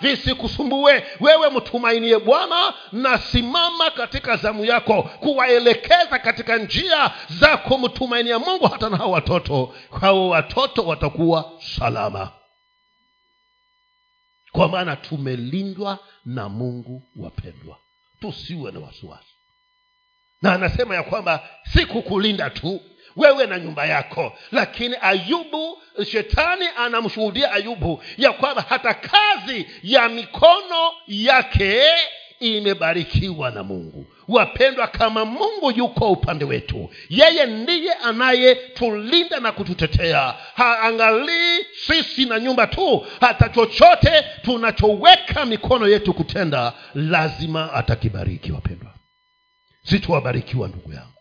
Visikusumbue. 0.00 1.04
Wewe 1.20 1.50
mtumainie 1.50 2.18
bwana 2.18 2.74
na 2.92 3.18
simama 3.18 3.90
katika 3.90 4.36
zamu 4.36 4.64
yako 4.64 5.02
kuwaelekeza 5.02 6.18
katika 6.18 6.56
njia 6.56 7.10
za 7.40 7.56
kumtumainia 7.56 8.38
mungu 8.38 8.66
hata 8.66 8.88
na 8.88 8.96
hao 8.96 9.10
watoto. 9.10 9.74
Kwao 9.90 10.28
watoto 10.28 10.82
watakuwa 10.82 11.52
salama. 11.78 12.30
Kwa 14.52 14.68
maana 14.68 14.96
tumelindwa 14.96 15.98
na 16.24 16.48
mungu 16.48 17.02
wapendwa. 17.16 17.76
Tusiwe 18.20 18.72
na 18.72 18.80
wasiwasi 18.80 19.31
na 20.42 20.52
anasema 20.52 20.94
ya 20.94 21.02
kwamba 21.02 21.40
si 21.72 21.86
kukulinda 21.86 22.50
tu 22.50 22.80
wewe 23.16 23.46
na 23.46 23.58
nyumba 23.58 23.86
yako. 23.86 24.32
Lakini 24.52 24.96
ayubu 25.00 25.78
shetani 26.10 26.64
anamshuhudia 26.78 27.52
ayubu 27.52 28.02
ya 28.18 28.32
kwamba 28.32 28.64
hata 28.68 28.94
kazi 28.94 29.66
ya 29.82 30.08
mikono 30.08 30.92
yake 31.08 31.82
imebarikiwa 32.40 33.50
na 33.50 33.62
mungu. 33.62 34.06
Wapendwa 34.28 34.86
kama 34.86 35.24
mungu 35.24 35.70
yuko 35.76 36.12
upande 36.12 36.44
wetu 36.44 36.90
yeye 37.08 37.46
ndiye 37.46 37.92
anayetulinda 37.92 39.40
na 39.40 39.52
kututetea. 39.52 40.34
Haangalii 40.54 41.58
sisi 41.86 42.24
na 42.24 42.40
nyumba 42.40 42.66
tu 42.66 43.06
hata 43.20 43.48
chochote 43.48 44.24
tunachoweka 44.42 45.46
mikono 45.46 45.88
yetu 45.88 46.14
kutenda 46.14 46.72
lazima 46.94 47.72
atakibariki 47.72 48.52
wapendwa 48.52 48.91
sitowabarikiwa 49.84 50.68
ndugu 50.68 50.92
yangu. 50.92 51.12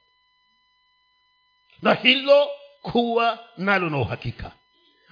Na 1.82 1.94
hilo 1.94 2.48
kuwa 2.82 3.40
nalo 3.58 3.90
na 3.90 3.98
uhakika. 3.98 4.52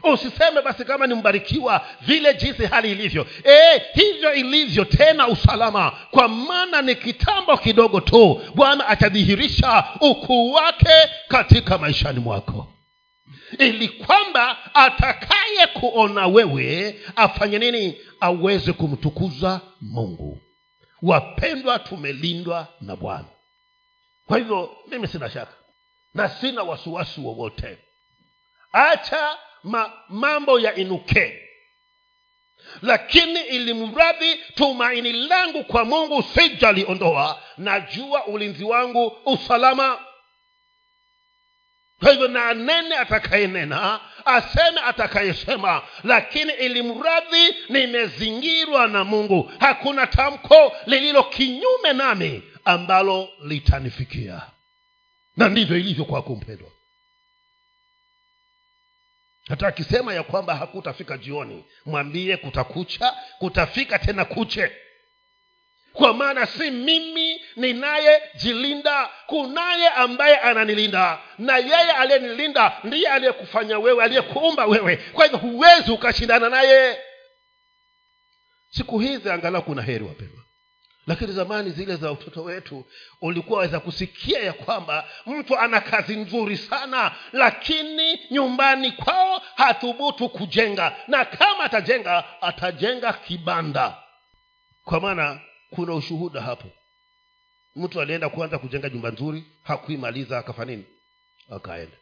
Usiseme 0.03 0.61
basi 0.61 0.85
kama 0.85 1.07
ni 1.07 1.13
mbarikiwa 1.13 1.85
vile 2.01 2.33
jinsi 2.33 2.65
hali 2.65 2.91
ilivyo. 2.91 3.27
E, 3.43 3.81
hivyo 3.93 4.33
ilivyo 4.33 4.85
tena 4.85 5.27
usalama. 5.27 5.91
Kwa 6.11 6.27
maana 6.27 6.81
ni 6.81 6.95
kitambo 6.95 7.57
kidogo 7.57 7.99
tu 8.01 8.41
bwana 8.55 8.87
atadhihirisha 8.87 9.83
ukuu 10.01 10.51
wake 10.51 11.09
katika 11.27 11.77
maishani 11.77 12.19
mwako. 12.19 12.67
Ili 13.59 13.89
kwamba 13.89 14.57
atakaye 14.75 15.67
kuona 15.73 16.27
wewe 16.27 16.99
afanye 17.15 17.59
nini? 17.59 17.97
Aweze 18.19 18.73
kumtukuza 18.73 19.61
mungu. 19.81 20.41
Wapendwa 21.01 21.79
tumelindwa 21.79 22.67
na 22.81 22.95
bwana 22.95 23.25
kwa 24.29 24.37
hivyo 24.37 24.77
mimi 24.87 25.07
sina 25.07 25.29
shaka. 25.29 25.53
Na 26.13 26.29
sina 26.29 26.63
wasiwasi 26.63 27.21
wowote. 27.21 27.77
Acha 28.71 29.37
ma, 29.63 29.91
mambo 30.09 30.59
ya 30.59 30.75
inuke. 30.75 31.41
Lakini 32.81 33.39
ilimradhi 33.41 34.35
tumaini 34.55 35.13
langu 35.13 35.63
kwa 35.63 35.85
mungu 35.85 36.23
sijaliondoa 36.23 37.41
najua 37.57 38.25
ulinzi 38.25 38.63
wangu 38.63 39.17
usalama. 39.25 39.99
Kwa 41.99 42.11
hivyo 42.11 42.27
na 42.27 42.45
anene 42.45 42.97
atakayenena 42.97 43.99
aseme 44.25 44.81
atakayesema 44.81 45.81
lakini 46.03 46.53
ilimradhi 46.53 47.55
nimezingirwa 47.69 48.87
na 48.87 49.03
mungu 49.03 49.51
hakuna 49.59 50.07
tamko 50.07 50.71
lililo 50.85 51.23
kinyume 51.23 51.93
nami 51.93 52.43
ambalo 52.65 53.29
litanifikia. 53.43 54.41
Na 55.37 55.49
ndivyo 55.49 55.77
ilivyo 55.77 56.05
kwako 56.05 56.35
mpendwa. 56.35 56.69
Hata 59.47 59.67
akisema 59.67 60.13
ya 60.13 60.23
kwamba 60.23 60.55
hakutafika 60.55 61.17
jioni 61.17 61.65
mwambie 61.85 62.37
kutakucha 62.37 63.13
kutafika 63.39 63.99
tena 63.99 64.25
kuche. 64.25 64.71
Kwa 65.93 66.13
maana 66.13 66.45
si 66.45 66.71
mimi 66.71 67.41
ninayejilinda 67.55 69.09
kunaye 69.27 69.89
ambaye 69.89 70.37
ananilinda. 70.37 71.19
Na 71.37 71.57
yeye 71.57 71.91
aliyenilinda 71.91 72.77
ndiye 72.83 73.07
aliyekufanya 73.09 73.79
wewe 73.79 74.03
aliyekuumba 74.03 74.65
wewe. 74.65 74.95
Kwa 74.97 75.23
hivyo 75.25 75.39
huwezi 75.39 75.91
ukashindana 75.91 76.49
naye. 76.49 76.97
Siku 78.69 78.99
hizi 78.99 79.29
angalau 79.29 79.61
kuna 79.63 79.81
heri 79.81 80.03
wapendwa 80.03 80.38
lakini 81.09 81.31
zamani 81.31 81.69
zile 81.69 81.95
za 81.95 82.11
utoto 82.11 82.43
wetu 82.43 82.85
ulikuwa 83.21 83.59
waweza 83.59 83.79
kusikia 83.79 84.39
ya 84.39 84.53
kwamba 84.53 85.07
mtu 85.25 85.57
ana 85.59 85.81
kazi 85.81 86.15
nzuri 86.15 86.57
sana 86.57 87.15
lakini 87.31 88.19
nyumbani 88.31 88.91
kwao 88.91 89.41
hathubutu 89.55 90.29
kujenga. 90.29 90.95
Na 91.07 91.25
kama 91.25 91.63
atajenga 91.63 92.41
atajenga 92.41 93.13
kibanda. 93.13 93.97
Kwa 94.83 94.99
maana 94.99 95.39
kuna 95.69 95.93
ushuhuda 95.93 96.41
hapo. 96.41 96.67
Mtu 97.75 98.01
alienda 98.01 98.29
kuanza 98.29 98.57
kujenga 98.59 98.89
nyumba 98.89 99.09
nzuri 99.09 99.43
hakuimaliza 99.63 100.37
akafa 100.39 100.65
nini? 100.65 100.85
Akaenda. 101.49 101.97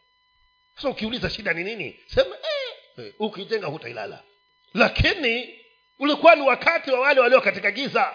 Sasa 0.76 0.90
ukiuliza 0.90 1.30
shida 1.30 1.54
ni 1.54 1.64
nini? 1.64 2.00
Sema 2.08 2.36
eh, 2.36 3.06
eh, 3.06 3.14
ukijenga 3.20 3.68
hutailala 3.68 4.24
lakini 4.74 5.60
ulikuwa 6.00 6.36
ni 6.36 6.42
wakati 6.42 6.92
wa 6.92 7.00
wale 7.00 7.22
walio 7.22 7.42
katika 7.42 7.72
giza 7.72 8.14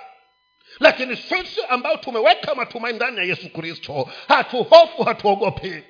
lakini 0.80 1.16
sisi 1.16 1.61
ambao 1.68 1.96
tumeweka 1.96 2.54
matumaini 2.54 2.96
ndani 2.96 3.18
ya 3.18 3.24
yesu 3.24 3.48
kristo 3.48 4.08
hatuhofu 4.28 5.02
hatuogopi. 5.02 5.82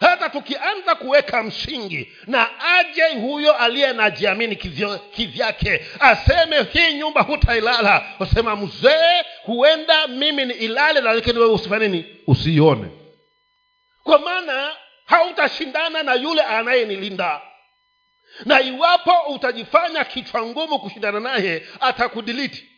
Hata 0.00 0.28
tukianza 0.28 0.94
kuweka 0.94 1.42
msingi 1.42 2.12
na 2.26 2.60
aje 2.60 3.02
huyo 3.20 3.56
aliye 3.56 3.92
najiamini 3.92 4.56
kivyake 5.14 5.86
aseme 6.00 6.62
hii 6.62 6.92
nyumba 6.94 7.22
hutailala. 7.22 8.04
Usema 8.20 8.56
mzee 8.56 9.22
huenda 9.44 10.06
mimi 10.06 10.44
ni 10.44 10.54
ilale 10.54 11.00
lakini 11.00 11.38
wewe 11.38 11.52
usifanye 11.52 11.88
nini? 11.88 12.16
Usiione 12.26 12.88
kwa 14.04 14.18
maana 14.18 14.70
hautashindana 15.04 16.02
na 16.02 16.14
yule 16.14 16.42
anayenilinda. 16.42 17.40
Na 18.44 18.60
iwapo 18.60 19.12
utajifanya 19.34 20.04
kichwa 20.04 20.42
ngumu 20.46 20.78
kushindana 20.78 21.20
naye 21.20 21.66
atakudiliti 21.80 22.68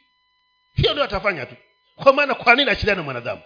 hiyo 0.79 0.93
ndio 0.93 1.05
atafanya 1.05 1.47
tu. 1.47 1.55
Kwa 1.97 2.13
maana 2.13 2.35
kwa 2.35 2.55
nini 2.55 2.71
ashindane 2.71 3.03
mwanadamu? 3.03 3.43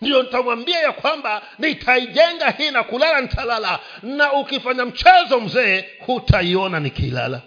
Ndiyo 0.00 0.22
nitamwambia 0.22 0.78
ya 0.80 0.92
kwamba 0.92 1.42
nitaijenga 1.58 2.50
hii 2.50 2.70
na 2.70 2.82
kulala 2.82 3.20
nitalala. 3.20 3.80
Na 4.02 4.32
ukifanya 4.32 4.84
mchezo 4.84 5.40
mzee 5.40 5.84
hutaiona 6.06 6.80
nikilala. 6.80 7.42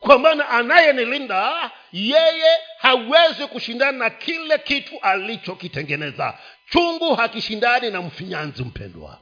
Kwa 0.00 0.18
maana 0.18 0.48
anayenilinda 0.48 1.70
yeye 1.92 2.58
hawezi 2.78 3.46
kushindana 3.46 3.98
na 3.98 4.10
kile 4.10 4.58
kitu 4.58 4.98
alichokitengeneza. 5.02 6.38
Chungu 6.70 7.14
hakishindani 7.14 7.90
na 7.90 8.02
mfinyanzi 8.02 8.62
mpendwa 8.64 9.19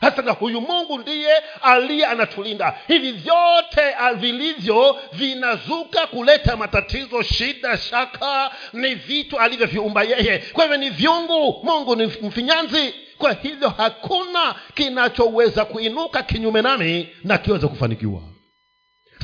hasa 0.00 0.22
na 0.22 0.32
huyu 0.32 0.60
mungu 0.60 0.98
ndiye 0.98 1.32
aliye 1.62 2.06
anatulinda. 2.06 2.78
Hivi 2.88 3.12
vyote 3.12 3.94
vilivyo 4.14 4.98
vinazuka 5.12 6.06
kuleta 6.06 6.56
matatizo 6.56 7.22
shida 7.22 7.76
shaka 7.78 8.50
ni 8.72 8.94
vitu 8.94 9.38
alivyoviumba 9.38 10.02
yeye. 10.02 10.38
Kwa 10.38 10.64
hivyo 10.64 10.76
ni 10.78 10.90
vyungu 10.90 11.60
mungu 11.62 11.96
ni 11.96 12.06
mfinyanzi. 12.06 12.94
Kwa 13.18 13.32
hivyo 13.32 13.68
hakuna 13.68 14.54
kinachoweza 14.74 15.64
kuinuka 15.64 16.22
kinyume 16.22 16.62
nami 16.62 17.08
na 17.24 17.38
kiweze 17.38 17.66
kufanikiwa. 17.68 18.22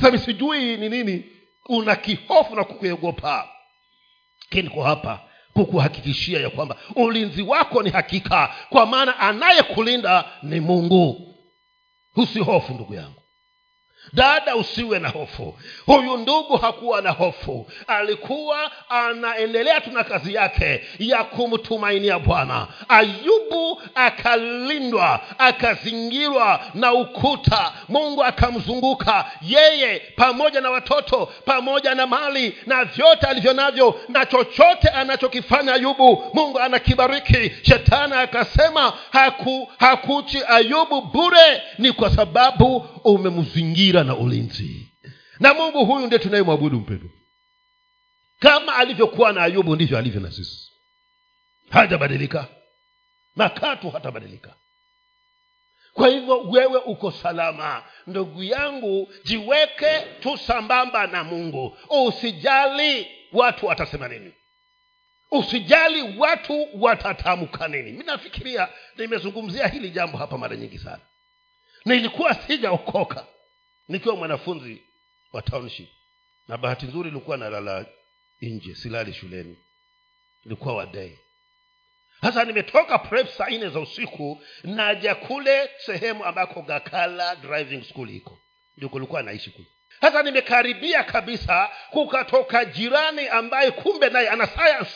Sami 0.01 0.17
sijui 0.19 0.77
ni 0.77 0.89
nini. 0.89 1.25
Una 1.69 1.95
kihofu 1.95 2.55
na 2.55 2.63
kukuogopa. 2.63 3.49
Lakini 4.41 4.69
kwa 4.69 4.87
hapa 4.87 5.19
kukuhakikishia 5.53 6.39
ya 6.39 6.49
kwamba 6.49 6.75
ulinzi 6.95 7.41
wako 7.41 7.83
ni 7.83 7.89
hakika 7.89 8.55
kwa 8.69 8.85
maana 8.85 9.19
anayekulinda 9.19 10.25
ni 10.43 10.59
mungu. 10.59 11.35
Usihofu 12.15 12.73
ndugu 12.73 12.93
yangu 12.93 13.22
dada 14.13 14.55
usiwe 14.55 14.99
na 14.99 15.09
hofu. 15.09 15.57
Huyu 15.85 16.17
ndugu 16.17 16.57
hakuwa 16.57 17.01
na 17.01 17.09
hofu. 17.11 17.67
Alikuwa 17.87 18.71
anaendelea 18.89 19.81
tu 19.81 19.91
na 19.91 20.03
kazi 20.03 20.33
yake 20.33 20.83
ya 20.99 21.23
kumtumainia 21.23 22.19
bwana. 22.19 22.67
Ayubu 22.89 23.81
akalindwa 23.95 25.19
akazingirwa 25.37 26.59
na 26.73 26.93
ukuta. 26.93 27.71
Mungu 27.89 28.23
akamzunguka 28.23 29.25
yeye 29.41 29.99
pamoja 30.15 30.61
na 30.61 30.69
watoto 30.69 31.25
pamoja 31.45 31.95
na 31.95 32.07
mali 32.07 32.57
na 32.65 32.85
vyote 32.85 33.25
alivyo 33.27 33.53
navyo 33.53 33.99
na 34.09 34.25
chochote 34.25 34.87
anachokifanya 34.89 35.73
ayubu 35.73 36.23
mungu 36.33 36.59
anakibariki. 36.59 37.51
Shetani 37.61 38.13
akasema 38.13 38.93
haku, 39.11 39.69
hakuchi 39.79 40.41
ayubu 40.47 41.01
bure 41.01 41.61
ni 41.77 41.91
kwa 41.91 42.09
sababu 42.15 42.85
umemzingira 43.03 43.92
na 44.03 44.15
ulinzi. 44.17 44.87
Na 45.39 45.53
mungu 45.53 45.85
huyu 45.85 46.05
ndiye 46.05 46.19
tunayemwabudu 46.19 46.79
mpendo 46.79 47.09
kama 48.39 48.75
alivyokuwa 48.75 49.33
na 49.33 49.43
ayubu 49.43 49.75
ndivyo 49.75 49.97
alivyo 49.97 50.21
na 50.21 50.31
sisi. 50.31 50.71
Hajabadilika. 51.69 52.47
Na 53.35 53.49
katu 53.49 53.89
hatabadilika. 53.89 54.53
Kwa 55.93 56.07
hivyo 56.07 56.41
wewe 56.41 56.77
uko 56.77 57.11
salama. 57.11 57.83
Ndugu 58.07 58.43
yangu 58.43 59.13
jiweke 59.23 59.99
tu 60.19 60.37
sambamba 60.37 61.07
na 61.07 61.23
mungu. 61.23 61.77
Usijali 61.89 63.07
watu 63.33 63.65
watasema 63.65 64.07
nini. 64.07 64.33
Usijali 65.31 66.17
watu 66.17 66.67
watatamka 66.73 67.67
nini. 67.67 67.91
Mi 67.91 68.03
nafikiria 68.03 68.67
nimezungumzia 68.97 69.67
hili 69.67 69.89
jambo 69.89 70.17
hapa 70.17 70.37
mara 70.37 70.55
nyingi 70.55 70.79
sana. 70.79 71.01
Nilikuwa 71.85 72.33
sijaokoka 72.33 73.25
nikiwa 73.87 74.15
mwanafunzi 74.15 74.83
wa 75.33 75.41
township 75.41 75.89
na 76.47 76.57
bahati 76.57 76.85
nzuri 76.85 77.09
ilikuwa 77.09 77.37
nalala 77.37 77.85
nje 78.41 78.75
silali 78.75 79.13
shuleni. 79.13 79.57
Ilikuwa 80.45 80.75
wadei 80.75 81.19
sasa 82.21 82.43
nimetoka 82.45 82.99
prep 82.99 83.27
saa 83.29 83.49
nne 83.49 83.69
za 83.69 83.79
usiku 83.79 84.43
naja 84.63 85.15
kule 85.15 85.69
sehemu 85.77 86.25
ambako 86.25 86.61
gakala 86.61 87.35
driving 87.35 87.83
school 87.83 88.09
iko. 88.09 88.39
Ndio 88.77 88.89
kulikuwa 88.89 89.23
naishi 89.23 89.49
kule. 89.51 89.67
Sasa 90.01 90.23
nimekaribia 90.23 91.03
kabisa 91.03 91.69
kukatoka 91.89 92.65
jirani 92.65 93.27
ambaye 93.27 93.71
kumbe 93.71 94.09
naye 94.09 94.29
ana 94.29 94.47
science. 94.47 94.91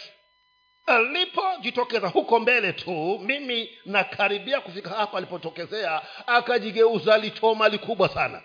Alipojitokeza 0.85 2.07
huko 2.07 2.39
mbele 2.39 2.73
tu 2.73 3.19
mimi 3.19 3.77
nakaribia 3.85 4.61
kufika 4.61 4.89
hapo 4.89 5.17
alipotokezea 5.17 6.01
akajigeuza 6.27 7.17
litoma 7.17 7.69
likubwa 7.69 8.09
sana 8.09 8.43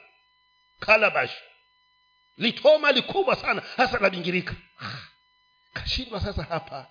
kalabash 0.86 1.30
litoma 2.38 2.92
likubwa 2.92 3.36
sana 3.36 3.62
hasa 3.76 3.98
labingirika 3.98 4.54
kashindwa 5.72 6.20
sasa 6.20 6.42
hapa. 6.42 6.86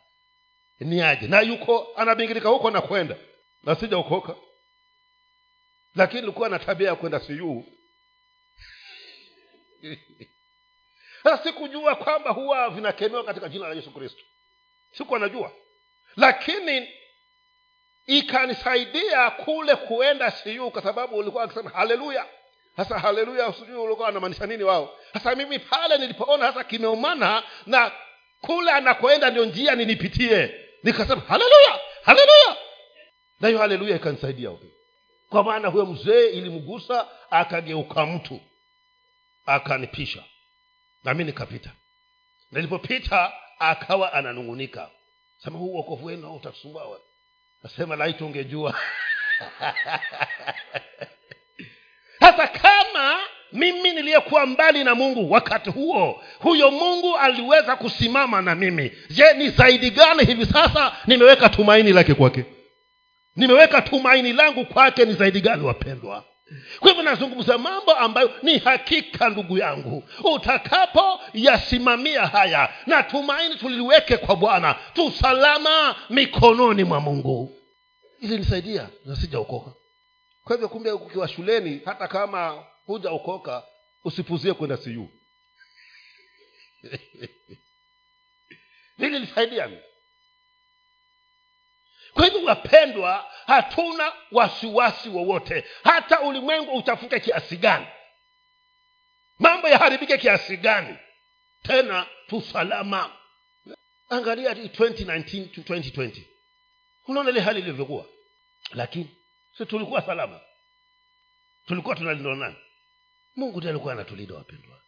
Ni 0.79 1.01
aje? 1.01 1.27
Na 1.27 1.41
yuko 1.41 1.87
anabingirika 1.95 2.49
huko 2.49 2.71
na 2.71 2.81
kwenda. 2.81 3.15
Na 3.63 3.77
lakini 5.95 6.21
likuwa 6.21 6.49
na 6.49 6.59
tabia 6.59 6.89
ya 6.89 6.95
kwenda 6.95 7.19
siuu 7.19 7.65
sasa 11.23 11.43
sikujua 11.43 11.95
kwamba 11.95 12.29
huwa 12.29 12.69
vinakemewa 12.69 13.23
katika 13.23 13.49
jina 13.49 13.67
la 13.67 13.75
yesu 13.75 13.91
kristo. 13.91 14.21
Sikuwa 14.97 15.19
najua. 15.19 15.51
Lakini 16.17 16.89
ikanisaidia 18.05 19.29
kule 19.31 19.75
kuenda 19.75 20.31
siu 20.31 20.71
kwa 20.71 20.81
sababu 20.83 21.17
ulikuwa 21.17 21.43
akisema 21.43 21.69
haleluya 21.69 22.25
sasa 22.77 22.99
haleluya 22.99 23.53
sijui 23.53 23.75
ulikuwa 23.75 24.07
anamaanisha 24.07 24.45
nini 24.45 24.63
wao. 24.63 24.97
Sasa 25.13 25.35
mimi 25.35 25.59
pale 25.59 25.97
nilipoona 25.97 26.47
sasa 26.47 26.63
kimeumana 26.63 27.43
na 27.65 27.91
kule 28.41 28.71
anakoenda 28.71 29.29
ndio 29.29 29.45
njia 29.45 29.75
ninipitie. 29.75 30.55
Nikasema 30.83 31.21
haleluya 31.21 31.79
haleluya. 32.03 32.55
Na 33.39 33.47
hiyo 33.47 33.59
haleluya 33.59 33.95
ikanisaidia 33.95 34.49
huyo 34.49 34.71
kwa 35.29 35.43
maana 35.43 35.67
huyo 35.67 35.85
mzee 35.85 36.29
ilimgusa 36.29 37.07
akageuka 37.29 38.05
mtu 38.05 38.39
akanipisha. 39.45 40.23
Na 41.03 41.13
mi 41.13 41.23
nikapita. 41.23 41.69
Nilipopita 42.51 43.33
akawa 43.59 44.13
ananung'unika. 44.13 44.89
Sema 45.43 45.59
huu 45.59 45.73
wokovu 45.73 46.05
wenu 46.05 46.35
utasumbua 46.35 46.99
nasema 47.63 47.95
laiti 47.95 48.23
ungejua 48.23 48.75
sasa 52.31 52.47
kama 52.47 53.15
mimi 53.53 53.91
niliyekuwa 53.91 54.45
mbali 54.45 54.83
na 54.83 54.95
mungu 54.95 55.31
wakati 55.31 55.69
huo 55.69 56.23
huyo 56.39 56.71
mungu 56.71 57.17
aliweza 57.17 57.75
kusimama 57.75 58.41
na 58.41 58.55
mimi. 58.55 58.91
Je 59.09 59.33
ni 59.33 59.49
zaidi 59.49 59.91
gani 59.91 60.25
hivi 60.25 60.45
sasa 60.45 60.95
nimeweka 61.07 61.49
tumaini 61.49 61.93
lake 61.93 62.13
kwake? 62.13 62.45
Nimeweka 63.35 63.81
tumaini 63.81 64.33
langu 64.33 64.65
kwake 64.65 65.05
ni 65.05 65.13
zaidi 65.13 65.41
gani 65.41 65.63
wapendwa? 65.65 66.23
Kwa 66.79 66.87
hivyo 66.89 67.03
nazungumza 67.03 67.57
mambo 67.57 67.91
ambayo 67.93 68.31
ni 68.43 68.57
hakika 68.57 69.29
ndugu 69.29 69.57
yangu 69.57 70.03
utakapoyasimamia 70.23 72.27
haya 72.27 72.69
na 72.85 73.03
tumaini 73.03 73.55
tuliweke 73.55 74.17
kwa 74.17 74.35
bwana 74.35 74.75
tusalama 74.93 75.95
mikononi 76.09 76.83
mwa 76.83 76.99
mungu. 76.99 77.57
Ili 78.21 78.37
nisaidia 78.37 78.87
nasijaokoka 79.05 79.71
kwa 80.51 80.55
hivyo 80.55 80.69
kumbe 80.69 80.91
ukiwa 80.91 81.27
shuleni 81.27 81.81
hata 81.85 82.07
kama 82.07 82.65
huja 82.85 83.11
ukoka 83.11 83.63
usipuzie 84.03 84.53
kwenda 84.53 84.77
siu 84.77 85.09
lili 88.97 89.19
lisaidia 89.25 89.71
kwa 92.13 92.25
hivyo 92.25 92.43
wapendwa 92.43 93.31
hatuna 93.47 94.13
wasiwasi 94.31 95.09
wowote. 95.09 95.65
Hata 95.83 96.21
ulimwengu 96.21 96.77
uchafuke 96.77 97.19
kiasi 97.19 97.57
gani? 97.57 97.87
Mambo 99.39 99.67
yaharibike 99.69 100.17
kiasi 100.17 100.57
gani? 100.57 100.97
Tena 101.63 102.05
tusalama 102.27 103.11
angalia 104.09 104.53
2019 104.53 105.63
to 105.63 105.73
2020 105.73 106.23
unaona 107.07 107.29
ile 107.29 107.39
hali 107.39 107.59
ilivyokuwa. 107.59 108.05
Lakini 108.73 109.20
si 109.57 109.65
tulikuwa 109.65 110.01
salama. 110.01 110.39
Tulikuwa 111.67 111.95
tunalindwa 111.95 112.35
nani 112.35 112.55
mungu 113.35 113.57
ndiye 113.57 113.69
alikuwa 113.71 113.93
anatulinda 113.93 114.35
wapendwa. 114.35 114.81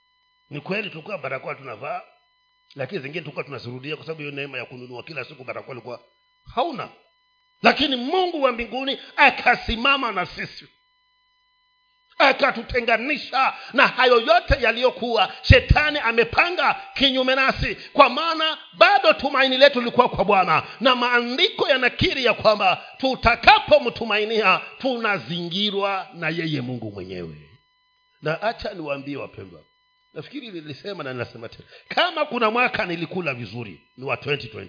Ni 0.49 0.62
kweli 0.62 0.89
tulikuwa 0.89 1.17
barakoa 1.17 1.56
tunavaa 1.56 2.02
lakini 2.76 3.02
zingine 3.02 3.21
tulikuwa 3.21 3.43
tunazirudia 3.43 3.95
kwa 3.95 4.06
sababu 4.06 4.19
hiyo 4.21 4.32
neema 4.32 4.58
ya 4.58 4.65
kununua. 4.65 5.04
Kila 5.04 5.26
siku 5.26 5.43
barakoa 5.43 5.71
alikuwa 5.71 6.04
hauna. 6.56 6.89
Lakini 7.62 7.95
mungu 7.95 8.41
wa 8.41 8.52
mbinguni 8.52 8.99
akasimama 9.15 10.12
na 10.12 10.26
sisi 10.26 10.67
akatutenganisha 12.17 13.54
na 13.73 13.88
hayo 13.88 14.19
yote 14.21 14.58
yaliyokuwa. 14.62 15.34
Shetani 15.41 15.99
amepanga 15.99 16.76
kinyume 16.93 17.36
nasi 17.36 17.76
kwa 17.76 18.10
maana 18.10 18.58
bado 18.73 19.13
tumaini 19.13 19.58
letu 19.58 19.80
lilikuwa 19.80 20.10
kwa 20.10 20.26
bwana 20.26 20.63
na 20.80 20.95
maandiko 20.95 21.69
yanakiri 21.69 22.26
ya 22.26 22.34
kwamba 22.34 22.84
tutakapomtumainia 22.97 24.62
tunazingirwa 24.80 26.08
na 26.13 26.30
yeye 26.30 26.62
mungu 26.62 26.91
mwenyewe. 26.91 27.49
Na 28.21 28.34
hacha 28.34 28.73
niwaambie 28.73 29.17
wapendwa 29.17 29.62
nafikiri 30.13 30.52
nilisema 30.52 31.04
na 31.04 31.13
ninasema 31.13 31.49
tena 31.49 31.63
kama 31.88 32.26
kuna 32.26 32.52
mwaka 32.52 32.86
nilikula 32.86 33.34
vizuri 33.34 33.82
ni 33.97 34.06
wa 34.06 34.15
2020 34.15 34.67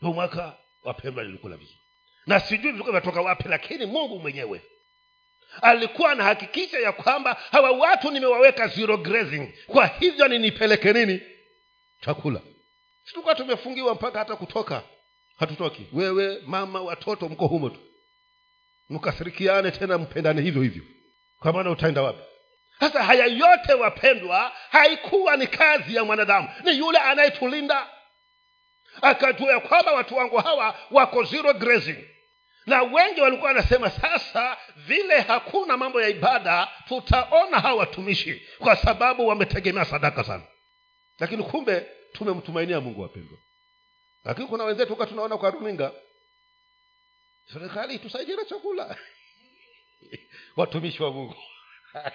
huu 0.00 0.14
mwaka 0.14 0.56
wapendwa 0.82 1.24
nilikula 1.24 1.56
vizuri. 1.56 1.78
Na 2.26 2.40
sijui 2.40 2.72
vinatoka 2.72 3.20
wapi 3.20 3.48
lakini 3.48 3.86
mungu 3.86 4.18
mwenyewe 4.18 4.62
alikuwa 5.62 6.12
anahakikisha 6.12 6.78
ya 6.78 6.92
kwamba 6.92 7.36
hawa 7.52 7.70
watu 7.70 8.10
nimewaweka 8.10 8.68
zero 8.68 8.96
grazing. 8.96 9.52
Kwa 9.66 9.86
hivyo 9.86 10.28
ninipeleke 10.28 10.92
nini? 10.92 11.20
Chakula. 12.00 12.40
Situkuwa 13.04 13.34
tumefungiwa 13.34 13.94
mpaka 13.94 14.18
hata 14.18 14.36
kutoka. 14.36 14.82
Hatutoki. 15.38 15.86
Wewe 15.92 16.42
mama 16.46 16.80
watoto 16.80 17.28
mko 17.28 17.46
humo 17.46 17.70
tu. 17.70 17.80
Mkasirikiane 18.90 19.70
tena 19.70 19.98
mpendane 19.98 20.42
hivyo 20.42 20.62
hivyo. 20.62 20.82
Kwa 21.38 21.52
maana 21.52 21.70
utaenda 21.70 22.02
wapi? 22.02 22.22
Sasa 22.80 23.02
haya 23.02 23.26
yote 23.26 23.74
wapendwa 23.74 24.52
haikuwa 24.70 25.36
ni 25.36 25.46
kazi 25.46 25.94
ya 25.94 26.04
mwanadamu. 26.04 26.48
Ni 26.64 26.78
yule 26.78 26.98
anayetulinda. 26.98 27.86
Akajua 29.02 29.52
ya 29.52 29.60
kwamba 29.60 29.92
watu 29.92 30.16
wangu 30.16 30.36
hawa 30.36 30.78
wako 30.90 31.24
zero 31.24 31.52
grazing 31.54 31.96
na 32.66 32.82
wengi 32.82 33.20
walikuwa 33.20 33.48
wanasema 33.48 33.90
sasa 33.90 34.56
vile 34.76 35.20
hakuna 35.20 35.76
mambo 35.76 36.02
ya 36.02 36.08
ibada 36.08 36.68
tutaona 36.88 37.60
hawa 37.60 37.74
watumishi 37.74 38.42
kwa 38.58 38.76
sababu 38.76 39.26
wametegemea 39.26 39.84
sadaka 39.84 40.24
sana. 40.24 40.44
Lakini 41.18 41.42
kumbe 41.42 41.86
tumemtumainia 42.12 42.80
mungu 42.80 43.00
wapendwa. 43.00 43.38
Lakini 44.24 44.46
kuna 44.46 44.64
wenzetu 44.64 44.96
ka 44.96 45.06
tunaona 45.06 45.38
kwa 45.38 45.50
runinga 45.50 45.92
serikali 47.52 47.98
tusaidie 47.98 48.36
na 48.36 48.44
chakula. 48.44 48.96
Watumishi 50.56 51.02
wa 51.02 51.10
mungu. 51.10 51.36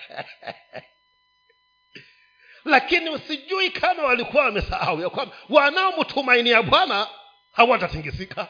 Lakini 2.65 3.19
sijui 3.19 3.69
kama 3.69 4.03
walikuwa 4.03 4.43
wamesahau 4.43 5.01
ya 5.01 5.09
kwamba 5.09 5.35
wanaomtumainia 5.49 6.61
bwana 6.63 7.07
hawatatingisika 7.51 8.47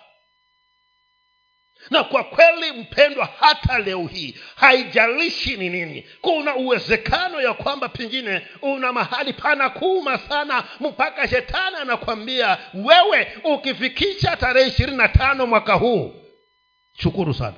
na 1.89 2.03
kwa 2.03 2.23
kweli 2.23 2.71
mpendwa 2.71 3.29
hata 3.39 3.79
leo 3.79 4.07
hii 4.07 4.35
haijalishi 4.55 5.57
ni 5.57 5.69
nini 5.69 6.05
kuna 6.21 6.55
uwezekano 6.55 7.41
ya 7.41 7.53
kwamba 7.53 7.89
pengine 7.89 8.47
una 8.61 8.93
mahali 8.93 9.33
pana 9.33 9.69
kuuma 9.69 10.17
sana 10.17 10.63
mpaka 10.79 11.27
shetani 11.27 11.75
anakwambia 11.81 12.57
wewe 12.73 13.27
ukifikisha 13.43 14.35
tarehe 14.35 14.67
ishirini 14.69 14.97
na 14.97 15.07
tano 15.07 15.47
mwaka 15.47 15.73
huu 15.73 16.13
shukuru 16.97 17.33
sana 17.33 17.55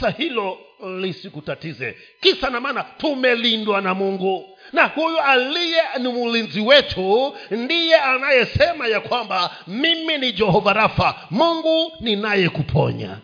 sa 0.00 0.10
hilo 0.10 0.58
lisikutatize. 1.00 1.98
Kisa 2.20 2.50
na 2.50 2.60
maana 2.60 2.82
tumelindwa 2.84 3.80
na 3.80 3.94
mungu. 3.94 4.58
Na 4.72 4.84
huyu 4.86 5.18
aliye 5.20 5.82
ni 5.98 6.08
mlinzi 6.12 6.60
wetu 6.60 7.36
ndiye 7.50 7.96
anayesema 7.96 8.86
ya 8.86 9.00
kwamba 9.00 9.56
mimi 9.66 10.18
ni 10.18 10.32
jehova 10.32 10.72
rafa 10.72 11.26
mungu 11.30 11.92
ninayekuponya. 12.00 13.18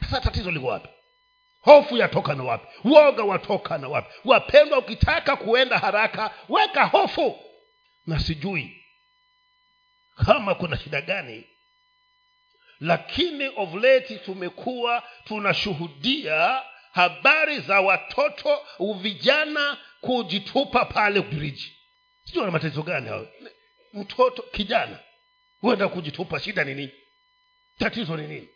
Sasa 0.00 0.20
tatizo 0.20 0.50
liko 0.50 0.66
wapi? 0.66 0.88
Hofu 1.60 1.96
yatoka 1.96 2.34
na 2.34 2.42
wapi? 2.44 2.66
Woga 2.84 3.22
watoka 3.22 3.78
na 3.78 3.88
wapi? 3.88 4.08
Wapendwa 4.24 4.78
ukitaka 4.78 5.36
kuenda 5.36 5.78
haraka 5.78 6.30
weka 6.48 6.84
hofu. 6.84 7.38
Na 8.06 8.18
sijui 8.20 8.84
kama 10.26 10.54
kuna 10.54 10.78
shida 10.78 11.00
gani 11.00 11.44
lakini 12.80 13.48
of 13.56 13.74
late 13.74 14.18
tumekuwa 14.18 15.02
tunashuhudia 15.24 16.62
habari 16.92 17.60
za 17.60 17.80
watoto 17.80 18.58
vijana 19.00 19.76
kujitupa 20.00 20.84
pale 20.84 21.20
briji 21.20 21.76
sijui 22.24 22.40
wana 22.40 22.52
matatizo 22.52 22.82
gani 22.82 23.08
hayo 23.08 23.28
mtoto 23.92 24.42
kijana 24.42 24.98
huenda 25.60 25.88
kujitupa 25.88 26.40
shida 26.40 26.64
ni 26.64 26.74
nini? 26.74 26.92
Tatizo 27.78 28.16
ni 28.16 28.26
nini? 28.26 28.48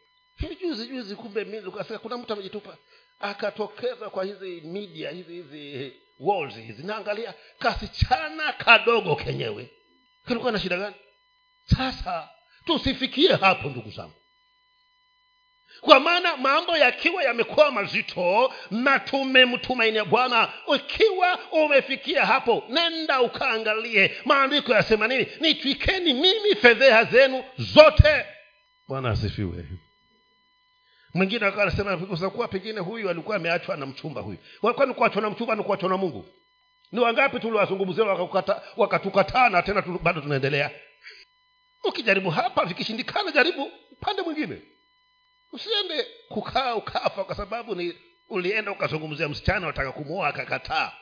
Juzi 0.60 0.86
juzi 0.86 1.16
kumbe 1.16 1.44
kasema 1.70 1.98
kuna 1.98 2.16
mtu 2.18 2.32
amejitupa. 2.32 2.76
Akatokeza 3.20 4.10
kwa 4.10 4.24
hizi 4.24 4.60
media 4.60 5.10
hizi 5.10 5.32
hizi 5.32 5.92
walls 6.18 6.54
hizi. 6.54 6.82
Naangalia 6.82 7.34
kasichana 7.58 8.52
kadogo 8.52 9.16
kenyewe. 9.16 9.70
Kilikuwa 10.26 10.52
na 10.52 10.58
shida 10.58 10.76
gani? 10.78 10.94
Sasa 11.64 12.28
tusifikie 12.64 13.34
hapo 13.34 13.68
ndugu 13.68 13.90
zangu. 13.90 14.12
Kwa 15.80 16.00
maana 16.00 16.36
mambo 16.36 16.76
yakiwa 16.76 17.22
yamekuwa 17.22 17.70
mazito 17.70 18.52
na 18.70 18.98
tumemtumainia 18.98 20.04
bwana 20.04 20.48
ikiwa 20.76 21.38
umefikia 21.52 22.26
hapo 22.26 22.64
nenda 22.68 23.20
ukaangalie 23.20 24.16
maandiko 24.24 24.72
yasema 24.72 25.08
nini. 25.08 25.26
Nitwikeni 25.40 26.12
mimi 26.12 26.54
fedheha 26.62 27.04
zenu 27.04 27.44
zote. 27.58 28.24
Bwana 28.88 29.10
asifiwe. 29.10 29.64
Mwingine 31.14 31.46
akawa 31.46 31.62
anasema 31.62 31.96
kuwa 32.30 32.48
pengine 32.48 32.80
huyu 32.80 33.10
alikuwa 33.10 33.36
ameachwa 33.36 33.76
na 33.76 33.86
mchumba 33.86 34.20
huyu. 34.20 34.38
Kwani 34.74 34.94
kuachwa 34.94 35.22
na 35.22 35.30
mchumba 35.30 35.54
ni 35.54 35.62
kuachwa 35.62 35.88
na 35.88 35.96
mungu? 35.96 36.26
Ni 36.92 37.00
wangapi 37.00 37.40
tuliwazungumzia 37.40 38.04
wakatukataa 38.76 39.48
na 39.48 39.62
tena 39.62 39.82
bado 40.02 40.20
tunaendelea 40.20 40.70
ukijaribu 41.84 42.30
hapa 42.30 42.64
vikishindikana 42.64 43.30
jaribu 43.30 43.70
upande 43.92 44.22
mwingine. 44.22 44.62
Usiende 45.52 46.06
kukaa 46.28 46.74
ukafa 46.74 47.24
kwa 47.24 47.34
sababu 47.34 47.74
ni 47.74 47.94
ulienda 48.28 48.72
ukazungumzia 48.72 49.28
msichana 49.28 49.66
wataka 49.66 49.92
kumwoa 49.92 50.28
akakataa. 50.28 50.92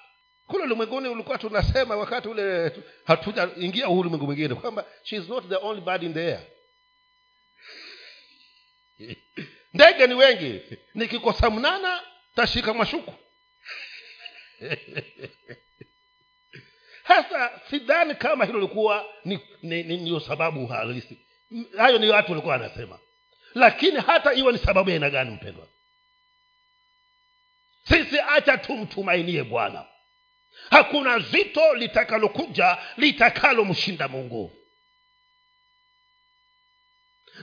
Kule 0.47 0.65
ulimwenguni 0.65 1.09
ulikuwa 1.09 1.39
tunasema 1.39 1.97
wakati 1.97 2.29
ule 2.29 2.73
hatujaingia 3.05 3.89
ulimwengu 3.89 4.27
mwingine 4.27 4.55
kwamba 4.55 4.85
she 5.03 5.17
is 5.17 5.29
not 5.29 5.49
the 5.49 5.57
only 5.57 5.81
bird 5.81 6.03
in 6.03 6.15
the 6.15 6.21
air. 6.21 6.43
Ndege 9.75 10.07
ni 10.07 10.15
wengi. 10.15 10.61
Nikikosa 10.95 11.51
mnana 11.51 12.01
tashika 12.35 12.75
mashuku 12.75 13.15
hasa 17.09 17.61
sidhani 17.71 18.15
kama 18.15 18.45
hilo 18.45 18.61
likuwa 18.61 19.07
ni, 19.25 20.21
sababu 20.21 20.67
halisi. 20.67 21.19
Hayo 21.77 21.99
ni 21.99 22.09
watu 22.09 22.31
walikuwa 22.33 22.53
wanasema. 22.53 22.99
Lakini 23.55 24.01
hata 24.01 24.35
iwe 24.35 24.53
ni 24.53 24.59
sababu 24.59 24.91
ya 24.91 24.97
aina 24.97 25.11
gani 25.11 25.31
mpendwa. 25.31 25.67
Sisi 27.89 28.21
acha 28.21 28.59
tumtumainie 28.59 29.45
bwana. 29.45 29.85
Hakuna 30.71 31.19
zito 31.19 31.75
litakalokuja 31.75 32.77
litakalomshinda 32.97 34.09
mungu. 34.09 34.53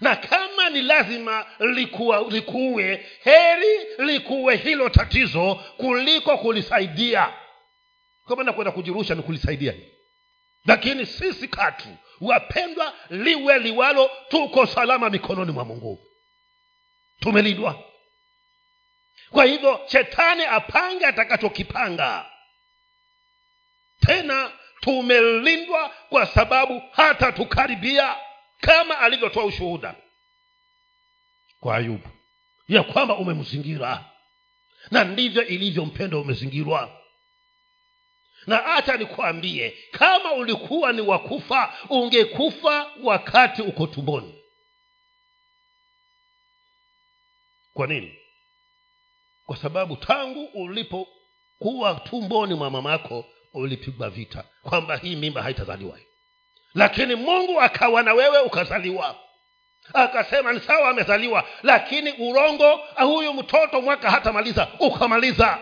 Na 0.02 0.16
kama 0.16 0.70
ni 0.70 0.82
lazima 0.82 1.46
likuwa, 1.60 2.26
likuwe 2.30 3.06
heri 3.24 3.80
likuwe 3.98 4.56
hilo 4.56 4.90
tatizo 4.90 5.56
kuliko 5.56 6.38
kulisaidia 6.38 7.34
kwa 8.26 8.36
maana 8.36 8.54
kwenda 8.54 8.72
kujirusha 8.72 9.16
ni 9.16 9.24
kulisaidia. 9.24 9.74
Lakini 10.66 11.06
sisi 11.06 11.48
katu 11.48 11.88
wapendwa 12.22 12.94
liwe 13.10 13.60
liwalo 13.60 14.12
tuko 14.30 14.66
salama 14.66 15.10
mikononi 15.10 15.52
mwa 15.52 15.66
mungu. 15.66 16.08
Tumelindwa. 17.20 17.84
Kwa 19.30 19.46
hivyo 19.46 19.82
shetani 19.88 20.44
apange 20.44 21.06
atakachokipanga. 21.06 22.26
Tena 24.00 24.52
tumelindwa 24.82 25.90
kwa 26.10 26.26
sababu 26.26 26.82
hata 26.92 27.32
tukaribia 27.32 28.16
kama 28.62 29.00
alivyotoa 29.00 29.46
ushuhuda 29.46 29.96
kwa 31.60 31.76
ayubu 31.78 32.10
ya 32.68 32.84
kwamba 32.84 33.16
umemzingira. 33.18 34.06
Na 34.92 35.04
ndivyo 35.04 35.46
ilivyo 35.48 35.86
mpendo 35.86 36.22
umezingirwa 36.22 37.02
na 38.48 38.58
hata 38.58 38.98
nikwambie 38.98 39.78
kama 39.92 40.34
ulikuwa 40.34 40.94
ni 40.94 41.02
wakufa 41.02 41.74
ungekufa 41.90 42.92
wakati 43.04 43.62
uko 43.62 43.88
tumboni. 43.88 44.36
Kwa 47.74 47.88
nini? 47.88 48.16
Kwa 49.46 49.58
sababu 49.58 49.96
tangu 49.96 50.46
ulipokuwa 50.46 51.94
tumboni 52.10 52.54
mwa 52.54 52.70
mamako 52.70 53.26
ulipigwa 53.54 54.10
vita 54.10 54.44
kwamba 54.64 54.98
hii 54.98 55.16
mimba 55.16 55.42
haitazaliwa. 55.42 56.00
Lakini 56.74 57.16
mungu 57.16 57.62
akawa 57.62 58.04
na 58.04 58.14
wewe 58.14 58.40
ukazaliwa. 58.40 59.16
Akasema 59.94 60.54
ni 60.54 60.60
sawa 60.60 60.90
amezaliwa. 60.90 61.44
Lakini 61.64 62.12
urongo 62.12 62.76
huyu 62.98 63.34
mtoto 63.34 63.82
mwaka 63.82 64.12
hatamaliza 64.12 64.68
ukamaliza 64.80 65.60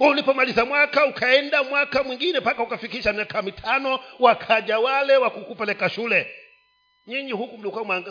ulipomaliza 0.00 0.64
mwaka 0.64 1.06
ukaenda 1.06 1.62
mwaka 1.62 2.02
mwingine 2.02 2.40
mpaka 2.40 2.62
ukafikisha 2.62 3.12
miaka 3.12 3.42
mitano 3.42 4.00
wakaja 4.18 4.78
wale 4.78 5.16
wakukupeleka 5.16 5.90
shule. 5.90 6.34
Nyinyi 7.06 7.32
huku 7.32 7.58
mlikuwa 7.58 8.02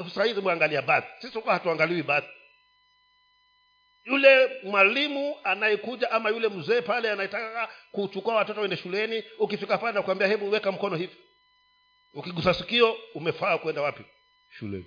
mwangalia 0.41 0.81
basi 0.81 1.07
sisi 1.21 1.33
huko 1.33 1.51
hatuangaliwi 1.51 2.03
basi 2.03 2.27
yule 4.05 4.49
mwalimu 4.63 5.35
anayekuja 5.43 6.11
ama 6.11 6.29
yule 6.29 6.49
mzee 6.49 6.81
pale 6.81 7.11
anayetaka 7.11 7.69
kuchukua 7.91 8.35
watoto 8.35 8.61
wende 8.61 8.77
shuleni 8.77 9.23
ukifika 9.39 9.77
pale 9.77 9.93
nakuambia 9.93 10.27
hebu 10.27 10.51
weka 10.51 10.71
mkono 10.71 10.95
hivi. 10.95 11.15
Ukigusa 12.13 12.53
sikio 12.53 12.97
umefaa 13.15 13.57
kwenda 13.57 13.81
wapi? 13.81 14.03
Shuleni. 14.59 14.85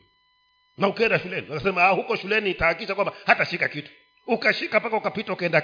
Na 0.78 0.88
ukienda 0.88 1.18
shuleni. 1.18 1.46
Anasema 1.50 1.88
huko 1.88 2.16
shuleni 2.16 2.50
itahakisha 2.50 2.94
kwamba 2.94 3.12
hatashika 3.26 3.68
kitu. 3.68 3.90
Ukashika 4.26 4.80
mpaka 4.80 4.96
ukapita 4.96 5.32
ukaenda 5.32 5.62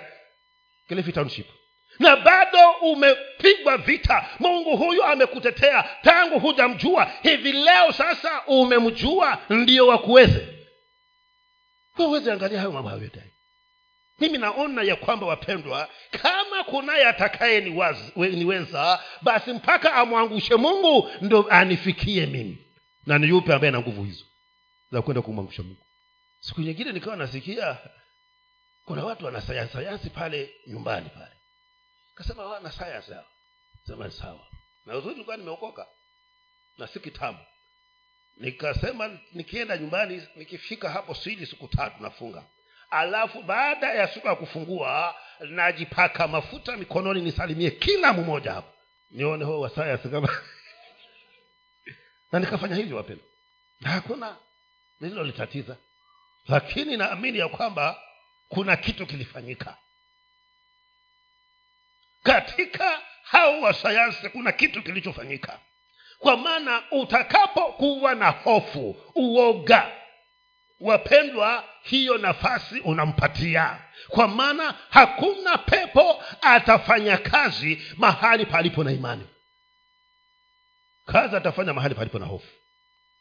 kilifi 0.93 1.13
township. 1.13 1.47
Na 1.99 2.17
bado 2.17 2.71
umepigwa 2.83 3.77
vita. 3.77 4.29
Mungu 4.39 4.77
huyu 4.77 5.05
amekutetea. 5.05 5.85
Tangu 6.03 6.39
hujamjua 6.39 7.11
hivi 7.23 7.53
leo 7.53 7.93
sasa 7.93 8.43
umemjua 8.47 9.39
ndio 9.51 9.87
wakuweze 9.87 10.49
uweze 11.99 12.33
angalia 12.33 12.59
hayo 12.59 12.73
mambo 12.73 12.89
hayo 12.89 13.03
yote 13.03 13.23
mimi 14.21 14.39
naona 14.39 14.83
ya 14.83 14.97
kwamba 14.97 15.27
wapendwa 15.27 15.89
kama 16.11 16.65
kunaye 16.65 17.07
atakaye 17.07 17.61
niweza 18.17 19.01
basi 19.23 19.53
mpaka 19.53 19.95
amwangushe 19.95 20.57
mungu 20.57 21.11
ndo 21.21 21.47
anifikie 21.51 22.27
mimi. 22.27 22.59
Na 23.07 23.19
ni 23.19 23.29
yupe 23.29 23.55
ambaye 23.55 23.71
na 23.71 23.81
nguvu 23.81 24.05
hizo 24.05 24.25
za 24.93 25.03
kwenda 25.03 25.23
kumwangusha 25.23 25.63
mungu? 25.63 25.87
Siku 26.41 26.61
nyingine 26.61 26.93
nikawa 26.93 27.17
nasikia 27.17 27.77
kuna 28.93 29.05
watu 29.05 29.25
wana 29.25 29.41
sayansi 29.41 29.73
sayansi 29.73 30.11
pale 30.11 30.55
nyumbani 30.67 31.11
pale. 31.11 31.37
Kasema 32.15 32.47
wana 32.47 32.73
sayansi 32.73 33.13
hao. 33.13 33.27
Sema 33.87 34.11
sawa. 34.11 34.47
Na 34.87 34.97
uzuri 34.97 35.13
nilikuwa 35.15 35.37
nimeokoka. 35.37 35.87
Na 36.79 36.87
si 36.87 37.01
kitambo 37.01 37.41
nikasema 38.37 39.19
nikienda 39.33 39.79
nyumbani 39.79 40.23
nikifika 40.37 40.91
hapo 40.91 41.15
sili 41.15 41.47
siku 41.47 41.69
tatu 41.69 42.03
nafunga. 42.03 42.45
Alafu 42.91 43.43
baada 43.43 43.95
ya 43.95 44.09
siku 44.09 44.27
ya 44.27 44.35
kufungua 44.35 45.15
najipaka 45.41 46.29
mafuta 46.29 46.77
mikononi 46.77 47.21
nisalimie 47.21 47.71
kila 47.71 48.13
mmoja 48.13 48.53
hapo. 48.53 48.73
Nione 49.11 49.45
huo 49.45 49.61
wasayansi 49.61 50.09
kama 50.09 50.29
na 52.33 52.39
nikafanya 52.39 52.77
hivyo 52.77 52.97
wapendwa. 52.97 53.27
Na 53.81 53.91
hakuna 53.91 54.37
lililolitatiza 55.01 55.77
lakini 56.49 56.97
naamini 56.97 57.39
ya 57.39 57.49
kwamba 57.49 57.99
kuna 58.55 58.77
kitu 58.77 59.07
kilifanyika. 59.07 59.77
Katika 62.23 63.01
hao 63.23 63.61
wasayansi 63.61 64.29
kuna 64.29 64.53
kitu 64.53 64.83
kilichofanyika. 64.83 65.59
Kwa 66.19 66.37
maana 66.37 66.83
utakapokuwa 66.91 68.15
na 68.15 68.31
hofu 68.31 68.97
uoga 69.15 69.91
wapendwa 70.81 71.65
hiyo 71.83 72.19
nafasi 72.19 72.81
unampatia. 72.81 73.79
Kwa 74.09 74.29
maana 74.29 74.75
hakuna 74.91 75.59
pepo 75.59 76.23
atafanya 76.41 77.17
kazi 77.17 77.83
mahali 77.97 78.47
palipo 78.47 78.85
na 78.85 78.93
imani. 78.93 79.27
Kazi 81.07 81.37
atafanya 81.37 81.73
mahali 81.73 81.95
palipo 81.95 82.19
na 82.19 82.27
hofu 82.27 82.49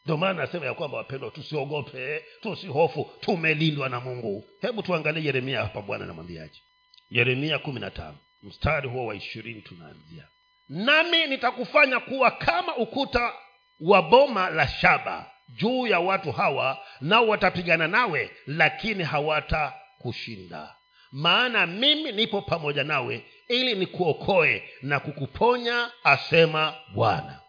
ndio 0.04 0.16
maana 0.16 0.40
nasema 0.46 0.66
ya 0.66 0.74
kwamba 0.74 0.96
wapendwa 0.98 1.30
tusiogope 1.30 2.24
tusihofu 2.40 3.10
tumelindwa 3.20 3.88
na 3.88 4.00
mungu. 4.00 4.44
Hebu 4.60 4.82
tuangalie 4.82 5.24
yeremia 5.24 5.60
hapa 5.60 5.82
bwana 5.82 6.06
namwambiaje 6.06 6.62
yeremia 7.10 7.58
kumi 7.58 7.80
na 7.80 7.90
tano 7.90 8.16
mstari 8.42 8.88
huo 8.88 9.06
wa 9.06 9.14
ishirini 9.14 9.62
tunaanzia. 9.62 10.28
Nami 10.68 11.26
nitakufanya 11.26 12.00
kuwa 12.00 12.30
kama 12.30 12.76
ukuta 12.76 13.32
wa 13.80 14.02
boma 14.02 14.50
la 14.50 14.68
shaba 14.68 15.30
juu 15.48 15.86
ya 15.86 16.00
watu 16.00 16.32
hawa 16.32 16.78
nao 17.00 17.28
watapigana 17.28 17.88
nawe 17.88 18.30
lakini 18.46 19.04
hawatakushinda. 19.04 20.74
Maana 21.12 21.66
mimi 21.66 22.12
nipo 22.12 22.42
pamoja 22.42 22.84
nawe 22.84 23.24
ili 23.48 23.74
nikuokoe 23.74 24.68
na 24.82 25.00
kukuponya 25.00 25.90
asema 26.04 26.74
bwana 26.94 27.41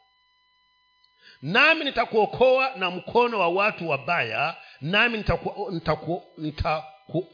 nami 1.44 1.86
nitakuokoa 1.86 2.76
na 2.76 2.92
mkono 2.92 3.40
wa 3.40 3.48
watu 3.48 3.90
wabaya 3.90 4.56
nami 4.82 5.18
nitaku- 5.18 5.72
nitaku- 5.72 6.24
nitaku- 6.38 7.28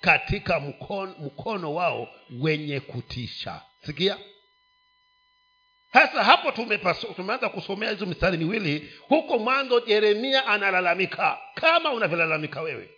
katika 0.00 0.60
mkono, 0.60 1.14
mkono 1.18 1.74
wao 1.74 2.08
wenye 2.40 2.80
kutisha. 2.80 3.62
Sikia? 3.86 4.18
Sasa 5.92 6.24
hapo 6.24 6.52
tumeanza 7.16 7.48
kusomea 7.48 7.90
hizo 7.90 8.06
mistari 8.06 8.38
miwili. 8.38 8.92
Huko 9.08 9.38
mwanzo 9.38 9.82
yeremia 9.86 10.46
analalamika 10.46 11.38
kama 11.54 11.90
unavyolalamika 11.92 12.60
wewe. 12.62 12.90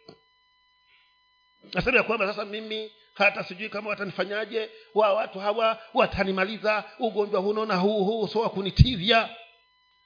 Nasema 1.75 1.97
ya 1.97 2.03
kwamba 2.03 2.27
sasa 2.27 2.45
mimi 2.45 2.90
hata 3.14 3.45
sijui 3.45 3.69
kama 3.69 3.90
watanifanyaje 3.90 4.71
wa 4.95 5.12
watu 5.12 5.38
hawa 5.38 5.83
watanimaliza 5.95 6.85
ugonjwa 6.99 7.40
huno 7.40 7.67
na 7.67 7.77
huu 7.77 8.05
huu 8.05 8.29
so 8.29 8.40
wakunitivya 8.40 9.37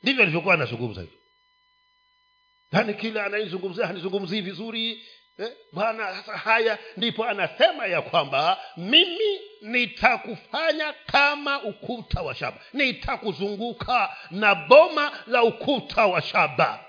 ndivyo 0.03 0.23
alivyokuwa 0.23 0.55
anazungumza 0.55 1.01
hivyo 1.01 1.19
yaani 2.73 2.95
kila 2.95 3.25
anaizungumzia 3.25 3.87
hanizungumzii 3.87 4.41
vizuri 4.41 5.03
eh, 5.39 5.53
bwana 5.73 6.15
sasa 6.15 6.37
haya 6.37 6.79
ndipo 6.97 7.25
anasema 7.25 7.87
ya 7.87 8.03
kwamba 8.03 8.59
mimi 8.77 9.41
nitakufanya 9.63 10.93
kama 11.07 11.63
ukuta 11.63 12.23
wa 12.23 12.35
shaba. 12.35 12.61
Nitakuzunguka 12.73 14.17
na 14.31 14.55
boma 14.55 15.13
la 15.27 15.43
ukuta 15.43 16.07
wa 16.07 16.23
shaba. 16.23 16.85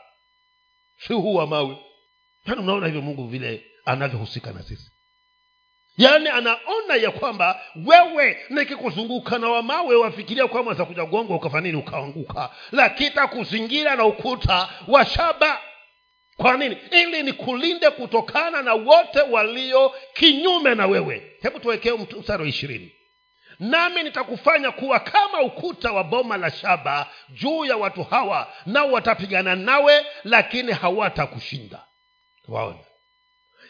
Si 1.08 1.13
huu 1.13 1.34
wa 1.34 1.48
mawe? 1.48 1.78
Yaani 2.45 2.62
unaona 2.62 2.86
hivyo 2.86 3.02
mungu 3.02 3.28
vile 3.28 3.65
anavyohusika 3.86 4.52
na 4.52 4.63
sisi 4.63 4.91
yaani 5.99 6.29
anaona 6.29 6.95
ya 7.01 7.12
kwamba 7.12 7.62
wewe 7.85 8.38
nikikuzunguka 8.49 9.38
na 9.38 9.49
wamawe 9.49 9.95
wafikiria 9.95 10.47
kwamba 10.47 10.73
za 10.73 10.85
gongwa 10.85 11.35
ukafa 11.35 11.62
nini 11.62 11.77
ukaanguka. 11.77 12.49
Lakini 12.71 13.09
takuzingira 13.12 13.95
na 13.95 14.05
ukuta 14.05 14.69
wa 14.88 15.05
shaba. 15.05 15.59
Kwa 16.38 16.57
nini? 16.57 16.77
Ili 16.91 17.23
nikulinde 17.23 17.89
kutokana 17.89 18.62
na 18.62 18.73
wote 18.73 19.21
walio 19.21 19.93
kinyume 20.13 20.75
na 20.75 20.88
wewe. 20.88 21.31
Hebu 21.41 21.59
tuwekee 21.59 21.91
mstari 21.91 22.43
wa 22.43 22.49
ishirini. 22.49 22.91
Nami 23.59 24.03
nitakufanya 24.03 24.71
kuwa 24.71 24.99
kama 24.99 25.41
ukuta 25.41 25.91
wa 25.91 26.03
boma 26.03 26.38
la 26.38 26.51
shaba 26.51 27.07
juu 27.29 27.65
ya 27.65 27.77
watu 27.77 28.03
hawa 28.03 28.47
nao 28.65 28.91
watapigana 28.91 29.55
nawe 29.55 30.05
lakini 30.23 30.71
hawatakushinda. 30.71 31.83
Waona 32.47 32.79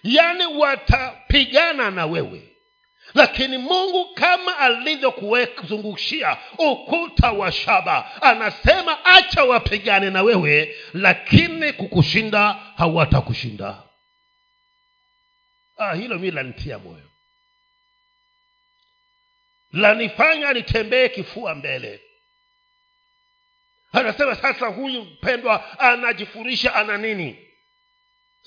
yaani 0.03 0.45
watapigana 0.45 1.91
na 1.91 2.05
wewe. 2.05 2.45
Lakini 3.13 3.57
mungu 3.57 4.13
kama 4.13 4.57
alivyokuzungushia 4.57 6.37
ukuta 6.57 7.31
wa 7.31 7.51
shaba 7.51 8.21
anasema 8.21 9.05
acha 9.05 9.43
wapigane 9.43 10.09
na 10.09 10.21
wewe 10.21 10.75
lakini 10.93 11.73
kukushinda 11.73 12.53
hawatakushinda. 12.77 13.83
Ah, 15.77 15.93
hilo 15.95 16.19
mi 16.19 16.31
lanitia 16.31 16.79
moyo. 16.79 17.09
Lanifanya 19.71 20.53
nitembee 20.53 21.09
kifua 21.09 21.55
mbele. 21.55 22.01
Anasema 23.91 24.35
sasa 24.35 24.67
huyu 24.67 25.01
mpendwa 25.03 25.79
anajifurisha 25.79 26.75
ana 26.75 26.97
nini 26.97 27.48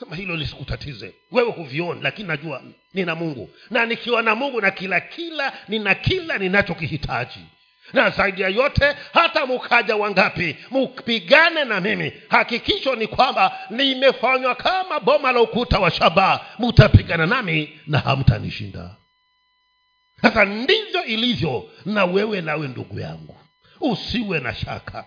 sema 0.02 0.16
hilo 0.16 0.36
lisikutatize 0.36 1.14
wewe 1.30 1.50
huvioni 1.50 2.00
lakini 2.02 2.28
najua 2.28 2.62
nina 2.94 3.14
mungu. 3.14 3.50
Na 3.70 3.86
nikiwa 3.86 4.22
na 4.22 4.34
mungu 4.34 4.60
na 4.60 4.70
kila 4.70 5.00
kila 5.00 5.52
nina 5.68 5.94
kila 5.94 6.38
ninachokihitaji. 6.38 7.40
Na 7.92 8.10
zaidi 8.10 8.42
ya 8.42 8.48
yote 8.48 8.96
hata 9.14 9.46
mukaja 9.46 9.96
wangapi 9.96 10.56
mupigane 10.70 11.64
na 11.64 11.80
mimi. 11.80 12.12
Hakikisho 12.28 12.94
ni 12.96 13.06
kwamba 13.06 13.58
nimefanywa 13.70 14.54
kama 14.54 15.00
boma 15.00 15.32
la 15.32 15.40
ukuta 15.40 15.78
wa 15.78 15.90
shaba. 15.90 16.46
Mutapigana 16.58 17.26
nami 17.26 17.80
na 17.86 17.98
hamtanishinda. 17.98 18.96
Sasa 20.22 20.44
ndivyo 20.44 21.04
ilivyo 21.04 21.70
na 21.84 22.04
wewe 22.04 22.40
nawe 22.40 22.68
ndugu 22.68 23.00
yangu. 23.00 23.36
Usiwe 23.80 24.40
na 24.40 24.54
shaka 24.54 25.06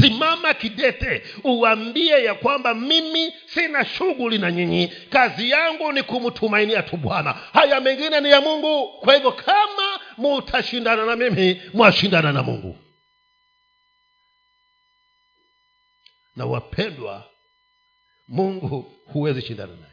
simama 0.00 0.54
kidete 0.54 1.22
uambie 1.44 2.24
ya 2.24 2.34
kwamba 2.34 2.74
mimi 2.74 3.32
sina 3.46 3.84
shughuli 3.84 4.38
na 4.38 4.50
nyinyi. 4.52 4.88
Kazi 4.88 5.50
yangu 5.50 5.92
ni 5.92 6.02
kumtumainia 6.02 6.82
tu 6.82 6.96
bwana. 6.96 7.32
Haya 7.32 7.80
mengine 7.80 8.20
ni 8.20 8.30
ya 8.30 8.40
mungu. 8.40 8.88
Kwa 9.00 9.14
hivyo 9.14 9.32
kama 9.32 10.00
mutashindana 10.16 11.06
na 11.06 11.16
mimi 11.16 11.62
mwashindana 11.74 12.32
na 12.32 12.42
mungu. 12.42 12.78
Na 16.36 16.46
wapendwa 16.46 17.30
mungu 18.28 18.94
huwezi 19.12 19.42
shindana 19.42 19.72
naye. 19.76 19.92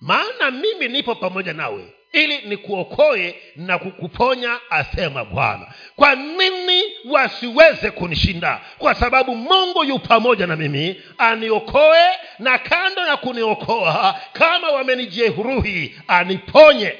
Maana 0.00 0.50
mimi 0.50 0.88
nipo 0.88 1.14
pamoja 1.14 1.52
nawe 1.52 1.94
ili 2.12 2.38
nikuokoe 2.38 3.42
na 3.56 3.78
kukuponya 3.78 4.60
asema 4.70 5.24
bwana. 5.24 5.74
Kwa 5.96 6.14
nini 6.14 6.82
wasiweze 7.04 7.90
kunishinda? 7.90 8.60
Kwa 8.78 8.94
sababu 8.94 9.36
mungu 9.36 9.84
yu 9.84 9.98
pamoja 9.98 10.46
na 10.46 10.56
mimi 10.56 11.02
aniokoe 11.18 12.06
na 12.38 12.58
kando 12.58 13.04
na 13.06 13.16
kuniokoa 13.16 14.20
kama 14.32 14.70
wamenijeruhi 14.70 16.00
aniponye. 16.08 16.98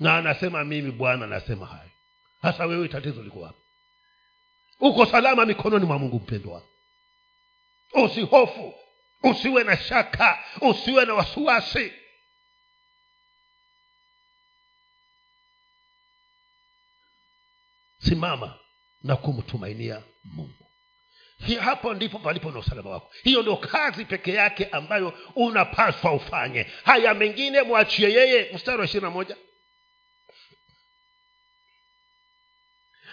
Na 0.00 0.16
anasema 0.16 0.64
mimi 0.64 0.90
bwana 0.90 1.24
anasema 1.24 1.66
hayo. 1.66 1.90
Hasa 2.42 2.66
wewe 2.66 2.88
tatizo 2.88 3.22
liko 3.22 3.40
wapi? 3.40 3.58
Uko 4.80 5.06
salama 5.06 5.46
mikononi 5.46 5.86
mwa 5.86 5.98
mungu 5.98 6.16
mpendwa. 6.16 6.62
Usihofu 7.92 8.74
usiwe 9.22 9.64
na 9.64 9.76
shaka 9.76 10.38
usiwe 10.60 11.04
na 11.04 11.14
wasiwasi 11.14 11.92
simama 18.08 18.58
na 19.02 19.16
kumtumainia 19.16 20.02
mungu. 20.24 20.66
Hiyo 21.46 21.60
hapo 21.60 21.94
ndipo 21.94 22.18
palipo 22.18 22.50
na 22.50 22.58
usalama 22.58 22.90
wako. 22.90 23.12
Hiyo 23.22 23.42
ndio 23.42 23.56
kazi 23.56 24.04
peke 24.04 24.32
yake 24.32 24.64
ambayo 24.66 25.18
unapaswa 25.36 26.12
ufanye. 26.12 26.66
Haya 26.84 27.14
mengine 27.14 27.62
mwachie 27.62 28.12
yeye. 28.12 28.50
Mstari 28.54 28.78
wa 28.78 28.84
ishirini 28.84 29.04
na 29.04 29.10
moja. 29.10 29.36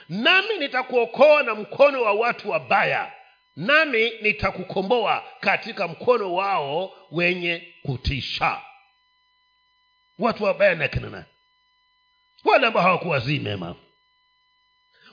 Nami 0.10 0.58
nitakuokoa 0.58 1.44
na 1.44 1.56
mkono 1.56 2.02
wa 2.02 2.14
watu 2.14 2.50
wabaya. 2.50 3.12
Nami 3.56 4.10
nitakukomboa 4.22 5.24
katika 5.40 5.88
mkono 5.88 6.34
wao 6.34 6.94
wenye 7.12 7.74
kutisha. 7.84 8.62
Watu 10.20 10.44
wabaya 10.44 10.76
ni 10.76 10.84
akina 10.84 11.10
nani? 11.10 11.26
Wale 12.44 12.68
ambao 12.68 12.84
hawakuwazii 12.84 13.40
mema 13.40 13.76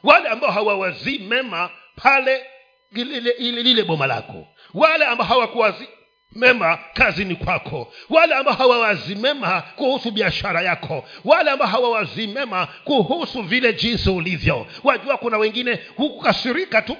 wale 0.02 0.28
ambao 0.28 0.50
hawawazii 0.50 1.18
mema 1.18 1.70
pale 1.96 2.44
lile, 2.92 3.82
boma 3.84 4.06
lako. 4.06 4.48
Wale 4.74 5.04
ambao 5.04 5.26
hawakuwazi 5.26 5.88
mema 6.32 6.78
kazini 6.94 7.34
kwako. 7.36 7.92
Wale 8.10 8.34
ambao 8.34 8.54
hawawazi 8.54 9.14
mema 9.14 9.62
kuhusu 9.76 10.10
biashara 10.10 10.60
yako. 10.62 11.04
Wale 11.24 11.50
ambao 11.50 11.68
hawawazi 11.68 12.26
mema 12.26 12.68
kuhusu 12.84 13.42
vile 13.42 13.72
jinsi 13.72 14.10
ulivyo. 14.10 14.66
Wajua 14.84 15.16
kuna 15.16 15.38
wengine 15.38 15.78
hukukasirika 15.96 16.82
tu 16.82 16.96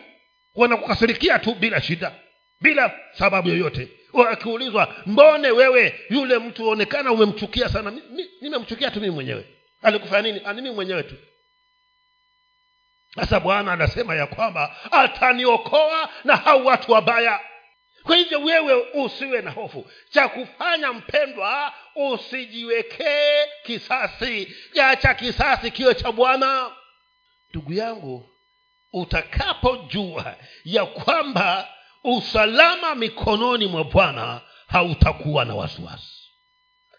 wanakukasirikia 0.55 1.39
tu 1.39 1.55
bila 1.55 1.81
shida 1.83 2.13
bila 2.61 2.93
sababu 3.13 3.49
yoyote. 3.49 3.89
Akiulizwa 4.31 4.95
mbone 5.07 5.51
wewe 5.51 6.01
yule 6.11 6.39
mtu 6.39 6.69
onekana 6.69 7.13
umemchukia 7.13 7.69
sana. 7.69 7.93
Nimemchukia 8.41 8.91
tu 8.91 9.01
mimi 9.01 9.15
mwenyewe. 9.15 9.45
Alikufanya 9.83 10.23
nini? 10.23 10.41
"Ah, 10.45 10.55
mimi 10.55 10.71
mwenyewe 10.71 11.03
tu 11.03 11.15
sasa 13.17 13.41
bwana 13.41 13.73
anasema 13.73 14.15
ya 14.15 14.27
kwamba 14.27 14.77
ataniokoa 14.91 16.09
na 16.25 16.37
hau 16.37 16.67
watu 16.67 16.93
wabaya. 16.93 17.41
Kwa 18.03 18.17
hivyo 18.17 18.41
wewe 18.41 18.75
usiwe 18.95 19.43
na 19.43 19.51
hofu. 19.51 19.91
Cha 20.11 20.29
kufanya 20.29 20.93
mpendwa 20.93 21.73
usijiwekee 21.95 23.47
kisasi. 23.65 24.57
Acha 24.83 25.15
kisasi 25.15 25.71
kiwe 25.71 25.95
cha 25.95 26.13
bwana. 26.13 26.71
Ndugu 27.51 27.73
yangu 27.73 28.31
utakapojua 28.93 30.37
ya 30.65 30.87
kwamba 30.87 31.69
usalama 32.05 32.95
mikononi 32.95 33.67
mwa 33.67 33.85
bwana 33.85 34.41
hautakuwa 34.67 35.45
na 35.45 35.55
wasiwasi 35.55 36.16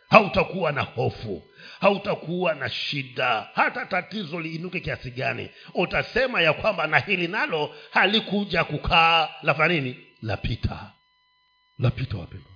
hautakuwa 0.10 0.72
na 0.72 0.82
hofu. 0.82 1.43
Hautakuwa 1.80 2.53
na 2.55 2.70
shida. 2.70 3.49
Hata 3.53 3.86
tatizo 3.86 4.39
liinuke 4.39 4.80
kiasi 4.80 5.12
gani. 5.12 5.49
Utasema 5.74 6.41
ya 6.41 6.53
kwamba 6.53 6.88
na 6.88 6.99
hili 6.99 7.28
nalo 7.28 7.76
halikuja 7.91 8.64
kukaa. 8.64 9.30
Lafanya 9.41 9.74
nini? 9.74 10.08
Lapita. 10.22 10.91
Lapita 11.80 12.18
wapendwa 12.18 12.51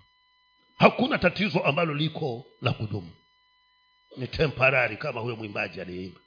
hakuna 0.82 1.18
tatizo 1.18 1.60
ambalo 1.60 1.93
liko 1.93 2.45
la 2.62 2.72
kudumu. 2.72 3.12
Ni 4.18 4.28
temporari 4.28 4.97
kama 4.97 5.22
huyo 5.22 5.36
mwimbaji 5.36 5.82
aliyeimba. 5.82 6.20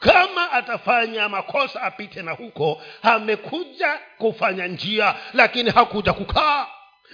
Kama 0.00 0.52
atafanya 0.52 1.28
makosa 1.28 1.82
apite 1.82 2.22
na 2.22 2.32
huko 2.32 2.82
amekuja 3.02 3.98
kufanya 4.18 4.66
njia 4.66 5.14
lakini 5.32 5.70
hakuja 5.70 6.12
kukaa 6.12 6.66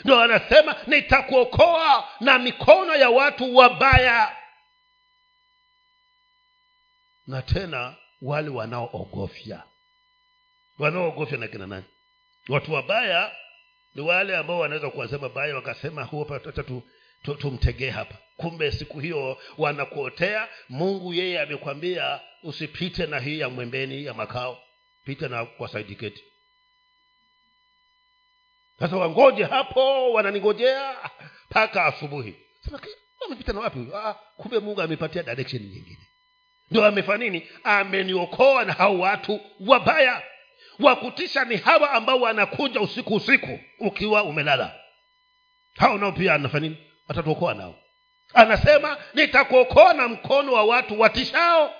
ndo 0.05 0.20
anasema 0.20 0.76
nitakuokoa 0.86 2.09
na 2.20 2.38
mikono 2.38 2.95
ya 2.95 3.11
watu 3.11 3.57
wabaya. 3.57 4.36
Na 7.26 7.43
tena 7.43 7.95
wale 8.22 8.49
wanaoogofya. 8.49 9.62
Wanaoogofya 10.78 11.38
na 11.38 11.49
kina 11.49 11.66
nani? 11.66 11.84
Watu 12.49 12.72
wabaya 12.72 13.32
ni 13.95 14.03
wale 14.03 14.36
ambao 14.36 14.59
wanaweza 14.59 14.91
kuwasema 14.91 15.28
baya 15.28 15.55
wakasema 15.55 16.09
hata 16.28 16.62
tu, 16.62 16.82
tu, 17.22 17.34
tumtegee 17.34 17.91
hapa. 17.91 18.14
Kumbe 18.36 18.72
siku 18.72 19.01
hiyo 19.01 19.38
wanakuotea. 19.59 20.49
Mungu 20.68 21.14
yeye 21.14 21.41
amekwambia 21.41 22.20
usipite 22.43 23.07
na 23.07 23.18
hii 23.20 23.38
ya 23.38 23.49
mwembeni 23.49 24.05
ya 24.05 24.14
makao. 24.14 24.62
Pita 25.05 25.28
na 25.28 25.47
kwa 25.47 25.68
saidiketi 25.68 26.24
sasa 28.81 28.97
wangoje 28.97 29.45
hapo 29.45 30.12
wananingojea 30.12 30.95
mpaka 31.51 31.85
asubuhi. 31.85 32.35
Amepita 33.26 33.53
na 33.53 33.61
wapi? 33.61 33.78
Huyu? 33.78 33.97
ah, 33.97 34.14
kumbe 34.37 34.59
mungu 34.59 34.83
amepatia 34.83 35.22
direction 35.22 35.62
nyingine. 35.62 35.99
Ndio 36.70 36.87
amefanya 36.87 37.24
nini? 37.24 37.49
Ameniokoa 37.64 38.64
na 38.64 38.72
hao 38.72 38.99
watu 38.99 39.41
wabaya. 39.66 40.22
Wakutisha 40.78 41.45
ni 41.45 41.57
hawa 41.57 41.91
ambao 41.91 42.20
wanakuja 42.20 42.81
usiku 42.81 43.14
usiku 43.14 43.59
ukiwa 43.78 44.22
umelala. 44.22 44.74
Hao 45.76 45.99
nao 45.99 46.12
pia 46.12 46.35
anafanya 46.35 46.68
nini? 46.68 46.87
Atatuokoa 47.09 47.55
nao. 47.55 47.74
Anasema 48.35 48.97
nitakuokoa 49.14 49.95
na 49.95 50.09
mkono 50.09 50.53
wa 50.53 50.64
watu 50.64 51.01
watishao 51.01 51.74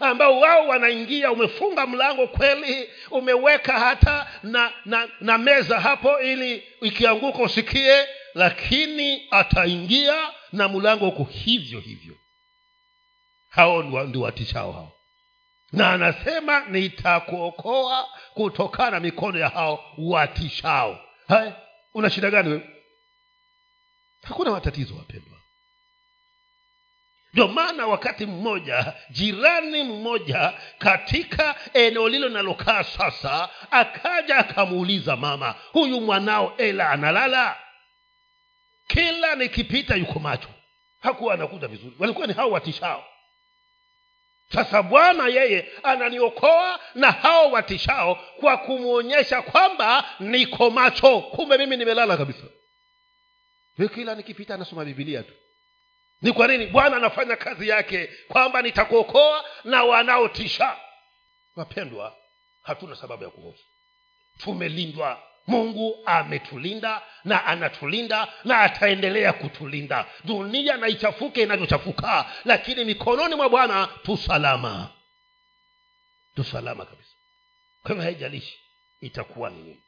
ambao 0.00 0.40
wao 0.40 0.68
wanaingia 0.68 1.32
umefunga 1.32 1.86
mlango 1.86 2.26
kweli 2.26 2.90
umeweka 3.10 3.78
hata 3.78 4.30
na, 4.42 4.72
na 4.84 5.08
na 5.20 5.38
meza 5.38 5.80
hapo 5.80 6.20
ili 6.20 6.62
ikianguka 6.82 7.42
usikie 7.42 8.06
lakini 8.34 9.26
ataingia 9.30 10.30
na 10.52 10.68
mlango 10.68 11.08
uko 11.08 11.24
hivyo 11.24 11.80
hivyo. 11.80 12.14
Hao 13.48 13.82
ndio 13.82 14.20
watishao 14.20 14.72
hao. 14.72 14.92
Na 15.72 15.92
anasema 15.92 16.60
nitakuokoa 16.60 18.08
kutokana 18.34 19.00
mikono 19.00 19.38
ya 19.38 19.48
hao 19.48 19.84
watishao. 19.98 21.00
Hai 21.28 21.52
una 21.94 22.10
shida 22.10 22.30
gani 22.30 22.48
wewe? 22.48 22.70
Hakuna 24.22 24.50
matatizo 24.50 24.94
wapendwa 24.96 25.39
ndio 27.32 27.48
maana 27.48 27.86
wakati 27.86 28.26
mmoja 28.26 28.92
jirani 29.10 29.82
mmoja 29.84 30.52
katika 30.78 31.54
eneo 31.74 32.08
lilo 32.08 32.28
linalokaa 32.28 32.84
sasa 32.84 33.48
akaja 33.70 34.36
akamuuliza 34.36 35.16
mama 35.16 35.54
huyu 35.72 36.00
mwanao 36.00 36.54
ela 36.58 36.90
analala? 36.90 37.56
Kila 38.86 39.34
nikipita 39.34 39.94
yuko 39.96 40.18
macho. 40.18 40.48
Hakuwa 41.00 41.34
anakuja 41.34 41.68
vizuri. 41.68 41.94
Walikuwa 41.98 42.26
ni 42.26 42.32
hao 42.32 42.50
watishao. 42.50 43.04
Sasa 44.52 44.82
bwana 44.82 45.26
yeye 45.28 45.68
ananiokoa 45.82 46.80
na 46.94 47.10
hao 47.12 47.50
watishao 47.50 48.14
kwa 48.14 48.56
kumwonyesha 48.56 49.42
kwamba 49.42 50.04
niko 50.20 50.70
macho. 50.70 51.20
Kumbe 51.20 51.58
mimi 51.58 51.76
nimelala 51.76 52.16
kabisa. 52.16 52.42
Kila 53.94 54.14
nikipita 54.14 54.54
anasoma 54.54 54.84
bibilia 54.84 55.22
tu 55.22 55.32
ni 56.22 56.32
kwa 56.32 56.48
nini? 56.48 56.66
Bwana 56.66 56.96
anafanya 56.96 57.36
kazi 57.36 57.68
yake 57.68 58.06
kwamba 58.28 58.62
nitakuokoa 58.62 59.44
na 59.64 59.84
wanaotisha. 59.84 60.76
Wapendwa 61.56 62.16
hatuna 62.62 62.96
sababu 62.96 63.24
ya 63.24 63.30
kuhofu. 63.30 63.64
Tumelindwa. 64.38 65.22
Mungu 65.46 66.02
ametulinda 66.06 67.02
na 67.24 67.44
anatulinda 67.46 68.28
na 68.44 68.60
ataendelea 68.60 69.32
kutulinda. 69.32 70.06
Dunia 70.24 70.76
na 70.76 70.88
ichafuke 70.88 71.42
inavyochafuka 71.42 72.26
lakini 72.44 72.84
mikononi 72.84 73.34
mwa 73.34 73.48
bwana 73.48 73.88
tusalama 74.02 74.90
tusalama 76.36 76.84
kabisa. 76.84 77.14
Kwa 77.82 78.02
haijalishi 78.02 78.60
itakuwa 79.00 79.50
ni 79.50 79.62
nini. 79.62 79.82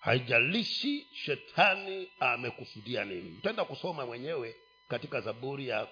Haijalishi 0.00 1.08
shetani 1.14 2.12
amekusudia 2.20 3.04
nini. 3.04 3.36
Utaenda 3.38 3.64
kusoma 3.64 4.06
mwenyewe 4.06 4.56
katika 4.88 5.20
zaburi 5.20 5.68
ya 5.68 5.88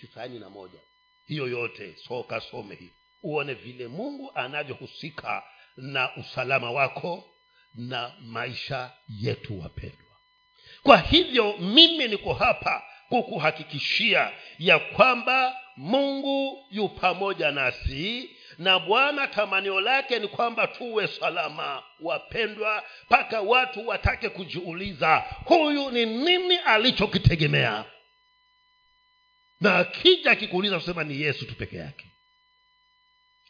tisini 0.00 0.38
na 0.38 0.50
moja. 0.50 0.78
Hiyo 1.26 1.46
yote 1.48 1.96
soka 1.96 2.40
some 2.40 2.74
hii. 2.74 2.92
Uone 3.22 3.54
vile 3.54 3.88
mungu 3.88 4.32
anavyohusika 4.34 5.42
na 5.76 6.16
usalama 6.16 6.70
wako 6.70 7.24
na 7.74 8.12
maisha 8.20 8.90
yetu 9.08 9.60
wapendwa. 9.60 10.16
Kwa 10.82 10.98
hivyo 10.98 11.56
mimi 11.58 12.08
niko 12.08 12.34
hapa 12.34 12.82
kukuhakikishia 13.08 14.32
ya 14.58 14.78
kwamba 14.78 15.56
mungu 15.76 16.66
yu 16.70 16.88
pamoja 16.88 17.50
nasi 17.50 18.36
na 18.58 18.78
bwana 18.78 19.26
tamanio 19.26 19.80
lake 19.80 20.18
ni 20.18 20.28
kwamba 20.28 20.66
tuwe 20.66 21.06
salama 21.06 21.82
wapendwa 22.00 22.82
mpaka 23.06 23.40
watu 23.40 23.88
watake 23.88 24.28
kujiuliza 24.28 25.24
huyu 25.44 25.90
ni 25.90 26.06
nini 26.06 26.56
alichokitegemea 26.56 27.84
na 29.62 29.78
akija 29.78 30.30
akikuuliza 30.30 30.78
kusema 30.78 31.04
ni 31.04 31.20
yesu 31.20 31.46
tu 31.46 31.54
peke 31.54 31.76
yake. 31.76 32.06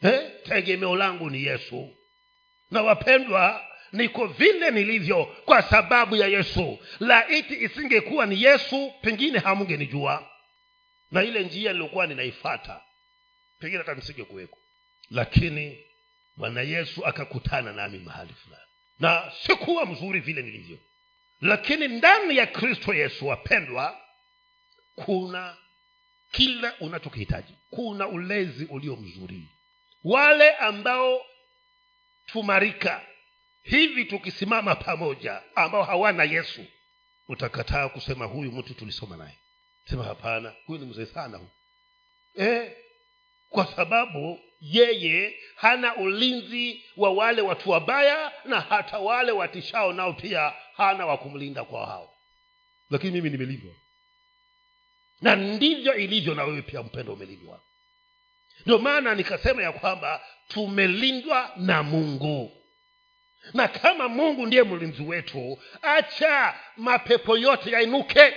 Eh? 0.03 0.31
tegemeo 0.45 0.97
langu 0.97 1.31
ni 1.31 1.43
yesu. 1.45 1.97
Na 2.71 2.83
wapendwa 2.83 3.67
niko 3.93 4.27
vile 4.27 4.71
nilivyo 4.71 5.25
kwa 5.25 5.63
sababu 5.63 6.17
ya 6.17 6.27
yesu. 6.27 6.79
Laiti 7.01 7.55
isingekuwa 7.55 8.27
ni 8.27 8.43
yesu 8.43 8.93
pengine 9.03 9.39
hamungenijua 9.39 10.31
na 11.11 11.23
ile 11.23 11.45
njia 11.45 11.73
niliokuwa 11.73 12.07
ninaifata 12.07 12.81
pengine 13.59 13.79
hata 13.79 13.95
nisingekuweko. 13.95 14.59
Lakini 15.11 15.85
bwana 16.37 16.63
yesu 16.63 17.07
akakutana 17.07 17.73
nami 17.73 17.99
mahali 17.99 18.33
fulani. 18.35 18.63
Na 19.01 19.33
sikuwa 19.47 19.87
mzuri 19.87 20.21
vile 20.21 20.43
nilivyo. 20.43 20.79
Lakini 21.41 21.89
ndani 21.89 22.37
ya 22.37 22.47
kristo 22.47 22.95
yesu 22.95 23.27
wapendwa 23.27 24.01
kuna 24.95 25.57
kila 26.33 26.75
unachokihitaji. 26.81 27.55
Kuna 27.71 28.09
ulezi 28.09 28.65
ulio 28.65 28.97
mzuri. 28.97 29.49
Wale 30.05 30.51
ambao 30.57 31.27
tumarika 32.27 33.01
hivi 33.63 34.05
tukisimama 34.05 34.75
pamoja 34.75 35.43
ambao 35.55 35.83
hawana 35.83 36.25
yesu 36.25 36.65
utakataa 37.29 37.89
kusema 37.89 38.25
huyu 38.25 38.53
mtu 38.53 38.75
tulisoma 38.75 39.17
naye. 39.17 39.39
Sema 39.85 40.05
hapana 40.05 40.55
huyu 40.67 40.81
ni 40.81 40.87
mzee 40.87 41.07
sana 41.07 41.37
huyu. 41.39 41.51
E, 42.49 42.77
kwa 43.49 43.67
sababu 43.67 44.41
yeye 44.61 45.37
hana 45.57 45.97
ulinzi 45.97 46.85
wa 46.97 47.11
wale 47.13 47.43
watu 47.43 47.71
wabaya 47.71 48.33
na 48.45 48.61
hata 48.61 48.99
wale 48.99 49.33
watishao 49.33 49.93
nao 49.93 50.13
pia 50.13 50.53
hana 50.77 51.07
wa 51.07 51.19
kumlinda 51.19 51.65
kwa 51.65 51.87
hao. 51.87 52.15
Lakini 52.91 53.13
mimi 53.13 53.31
nimelindwa 53.31 53.75
na 55.23 55.37
ndivyo 55.37 55.95
ilivyo 55.95 56.35
na 56.35 56.45
wewe 56.45 56.63
pia 56.63 56.83
mpendo 56.83 57.13
umelindwa 57.13 57.61
ndio 58.67 58.79
maana 58.79 59.15
nikasema 59.15 59.63
ya 59.63 59.73
kwamba 59.73 60.21
tumelindwa 60.49 61.53
na 61.57 61.83
mungu. 61.83 62.63
Na 63.55 63.69
kama 63.69 64.09
mungu 64.09 64.47
ndiye 64.47 64.63
mlinzi 64.63 65.03
wetu 65.03 65.63
acha 65.83 66.61
mapepo 66.77 67.39
yote 67.39 67.71
yainuke. 67.71 68.35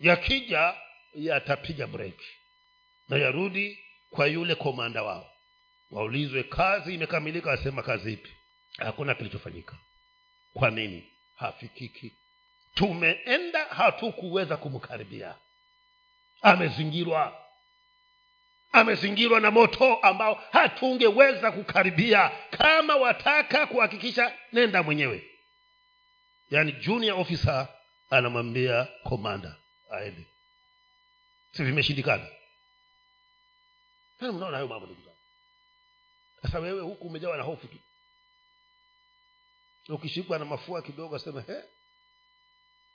Yakija 0.00 0.74
yatapiga 1.14 1.86
breki 1.86 2.26
na 3.08 3.16
yarudi 3.16 3.78
kwa 4.10 4.26
yule 4.26 4.54
komanda 4.54 5.02
wao. 5.02 5.30
Waulizwe 5.90 6.42
kazi 6.42 6.94
imekamilika? 6.94 7.52
Asema 7.52 7.82
kazi 7.82 8.12
ipi? 8.12 8.30
Hakuna 8.78 9.14
kilichofanyika. 9.14 9.76
Kwa 10.54 10.70
nini? 10.70 11.12
Hafikiki. 11.36 12.12
Tumeenda 12.74 13.64
hatukuweza 13.64 14.56
kumkaribia 14.56 15.34
amezingirwa. 16.42 17.44
Amezingirwa 18.72 19.40
na 19.40 19.50
moto 19.50 19.96
ambao 19.96 20.34
hatungeweza 20.52 21.52
kukaribia 21.52 22.30
kama 22.50 22.96
wataka 22.96 23.66
kuhakikisha 23.66 24.38
nenda 24.52 24.82
mwenyewe. 24.82 25.30
Yaani 26.50 26.72
junior 26.72 27.20
officer 27.20 27.68
anamwambia 28.10 28.84
komanda 28.84 29.56
aende. 29.90 30.26
Si 31.52 31.64
vimeshindikana? 31.64 32.26
Sasa 34.20 34.32
mnaona 34.32 34.56
hayo 34.56 34.68
mambo 34.68 34.88
sasa 36.42 36.58
wewe 36.58 36.80
huku 36.80 37.06
umejawa 37.06 37.36
na 37.36 37.42
hofu 37.42 37.66
tu. 37.68 37.78
Ukishikwa 39.88 40.38
na 40.38 40.44
mafua 40.44 40.82
kidogo 40.82 41.16
asema 41.16 41.40
he 41.40 41.62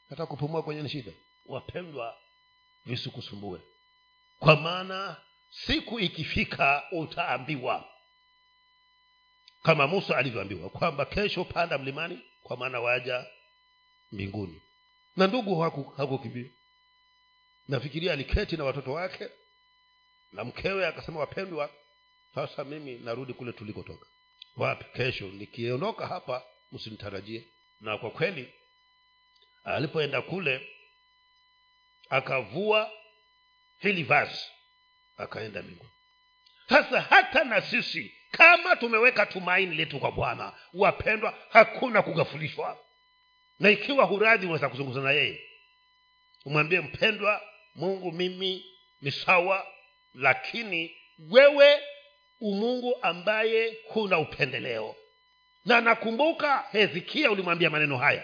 hata 0.10 0.26
kupumua 0.26 0.64
kwenye 0.64 0.82
ni 0.82 0.90
shida. 0.90 1.12
Wapendwa 1.46 2.18
visikusumbue 2.86 3.62
kwa 4.40 4.56
maana 4.56 5.18
siku 5.52 6.00
ikifika 6.00 6.84
utaambiwa. 6.92 7.90
Kama 9.64 9.88
musa 9.88 10.18
alivyoambiwa 10.18 10.70
kwamba 10.70 11.06
kesho 11.06 11.46
panda 11.46 11.78
mlimani 11.78 12.20
kwa 12.42 12.58
maana 12.58 12.80
waja 12.80 13.26
mbinguni. 14.12 14.62
Na 15.16 15.28
ndugu 15.28 15.60
hakukimbia 15.98 16.50
nafikiria 17.68 18.14
aliketi 18.14 18.58
na 18.58 18.64
watoto 18.64 18.94
wake 18.94 19.30
na 20.32 20.44
mkewe 20.44 20.88
akasema 20.88 21.20
wapendwa 21.20 21.70
sasa 22.36 22.64
mimi 22.64 22.96
narudi 23.00 23.34
kule 23.34 23.52
tulikotoka. 23.54 24.06
Wapi? 24.58 24.86
Kesho. 24.98 25.26
Nikiondoka 25.28 26.08
hapa 26.08 26.44
msinitarajie. 26.72 27.48
Na 27.82 27.98
kwa 27.98 28.12
kweli 28.12 28.54
alipoenda 29.64 30.22
kule 30.22 30.68
akavua 32.14 32.92
hili 33.80 34.04
vazi 34.04 34.42
akaenda 35.18 35.62
mbinguni. 35.62 35.90
Sasa 36.70 37.02
hata 37.02 37.44
na 37.44 37.62
sisi 37.62 38.14
kama 38.32 38.76
tumeweka 38.76 39.26
tumaini 39.26 39.76
letu 39.76 40.00
kwa 40.00 40.12
bwana 40.12 40.54
wapendwa 40.74 41.38
hakuna 41.50 42.02
kugafulishwa. 42.02 42.78
Na 43.60 43.70
ikiwa 43.70 44.06
huradhi 44.06 44.46
unaweza 44.46 44.70
kuzungumza 44.70 45.02
na 45.02 45.12
yeye. 45.12 45.42
Umwambie 46.46 46.80
mpendwa 46.82 47.42
mungu 47.76 48.12
mimi 48.12 48.66
ni 49.02 49.12
sawa 49.12 49.68
lakini 50.14 50.96
wewe 51.20 51.80
umungu 52.42 52.96
ambaye 53.02 53.78
huna 53.88 54.20
upendeleo. 54.20 54.96
Na 55.66 55.82
nakumbuka 55.82 56.66
hezekia 56.72 57.32
ulimwambia 57.32 57.70
maneno 57.70 57.98
haya. 57.98 58.24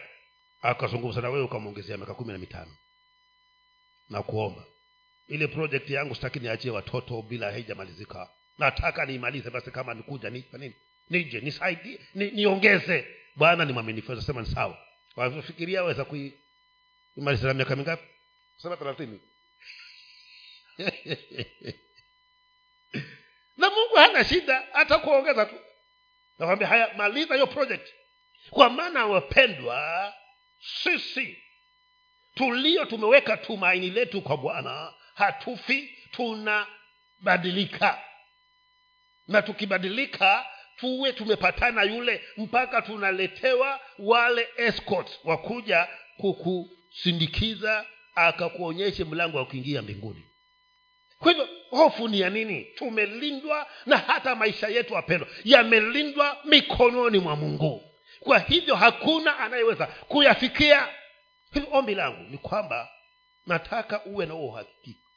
Akazungumza 0.62 1.22
na 1.22 1.30
wewe 1.30 1.44
ukamwongezea 1.44 1.98
miaka 1.98 2.14
kumi 2.14 2.34
na 2.34 2.40
mitano 2.40 2.72
na 4.10 4.24
kuomba. 4.24 4.64
Ile 5.28 5.48
project 5.48 5.90
yangu 5.90 6.16
sitaki 6.16 6.40
niachie 6.40 6.72
watoto 6.72 7.22
bila 7.22 7.52
haijamalizika. 7.52 8.30
Nataka 8.58 9.06
niimalize 9.06 9.50
basi 9.50 9.72
kama 9.72 9.94
nikuja 9.94 10.30
ni, 10.30 10.46
nini? 10.54 10.76
Nije 11.10 11.42
nisaidie 11.42 12.00
ni, 12.16 12.32
niongeze. 12.32 13.08
Bwana 13.36 13.66
ni 13.66 13.74
mwaminifu 13.74 14.22
sema 14.22 14.42
ni 14.42 14.48
sawa. 14.48 14.78
Wafikiria 15.16 15.82
waweza 15.82 16.06
kuimaliza 16.06 17.48
na 17.48 17.54
miaka 17.54 17.76
mingapi? 17.76 18.04
Sema 18.58 18.78
thelathini. 18.78 19.20
Na 23.58 23.70
mungu 23.70 23.96
hana 23.96 24.24
shida 24.24 24.68
hata 24.74 24.98
kuongeza 25.00 25.46
tu. 25.46 25.56
Nakwambia 26.40 26.68
haya 26.68 26.94
maliza 26.98 27.34
hiyo 27.34 27.48
project. 27.48 27.88
Kwa 28.50 28.70
maana 28.70 29.06
wapendwa 29.06 30.14
sisi 30.60 31.38
tulio 32.40 32.86
tumeweka 32.86 33.38
tumaini 33.38 33.90
letu 33.90 34.22
kwa 34.22 34.38
bwana 34.38 34.94
hatufi 35.16 35.98
tunabadilika. 36.12 38.02
Na 39.28 39.42
tukibadilika 39.42 40.46
tuwe 40.78 41.14
tumepatana 41.14 41.84
yule 41.84 42.24
mpaka 42.38 42.82
tunaletewa 42.82 43.80
wale 44.00 44.48
escort 44.58 45.20
wakuja 45.24 45.88
kukusindikiza 46.18 47.86
akakuonyeshe 48.16 49.04
mlango 49.04 49.38
wa 49.38 49.46
kuingia 49.46 49.82
mbinguni. 49.82 50.24
Kwa 51.20 51.32
hivyo 51.32 51.50
hofu 51.70 52.08
ni 52.08 52.20
ya 52.20 52.30
nini? 52.30 52.64
Tumelindwa 52.64 53.68
na 53.86 53.98
hata 53.98 54.36
maisha 54.36 54.68
yetu 54.68 54.94
wapendwa 54.94 55.28
yamelindwa 55.44 56.38
mikononi 56.46 57.20
mwa 57.20 57.36
mungu. 57.36 57.84
Kwa 58.20 58.40
hivyo 58.40 58.76
hakuna 58.76 59.40
anayeweza 59.40 59.86
kuyafikia 59.88 60.88
hivyo 61.54 61.70
ombi 61.72 61.96
langu 61.96 62.30
ni 62.30 62.38
kwamba 62.38 62.90
nataka 63.46 64.06
uwe 64.06 64.26
na 64.26 64.36
uhakika 64.36 65.10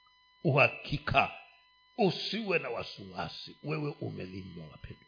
uhakika. 0.44 1.32
Usiwe 1.98 2.58
na 2.58 2.68
wasiwasi 2.70 3.56
wewe 3.62 3.94
umelindwa 4.00 4.66
wapendwa. 4.66 5.06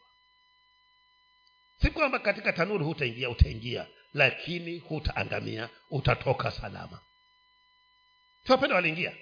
Si 1.82 1.90
kwamba 1.90 2.18
katika 2.18 2.52
tanuri 2.52 2.84
hutaingia 2.84 3.30
utaingia 3.30 3.86
lakini 4.14 4.78
hutaangamia 4.78 5.68
utatoka 5.90 6.50
salama. 6.50 7.00
Siwapenda 8.46 8.74
waliingia. 8.74 9.16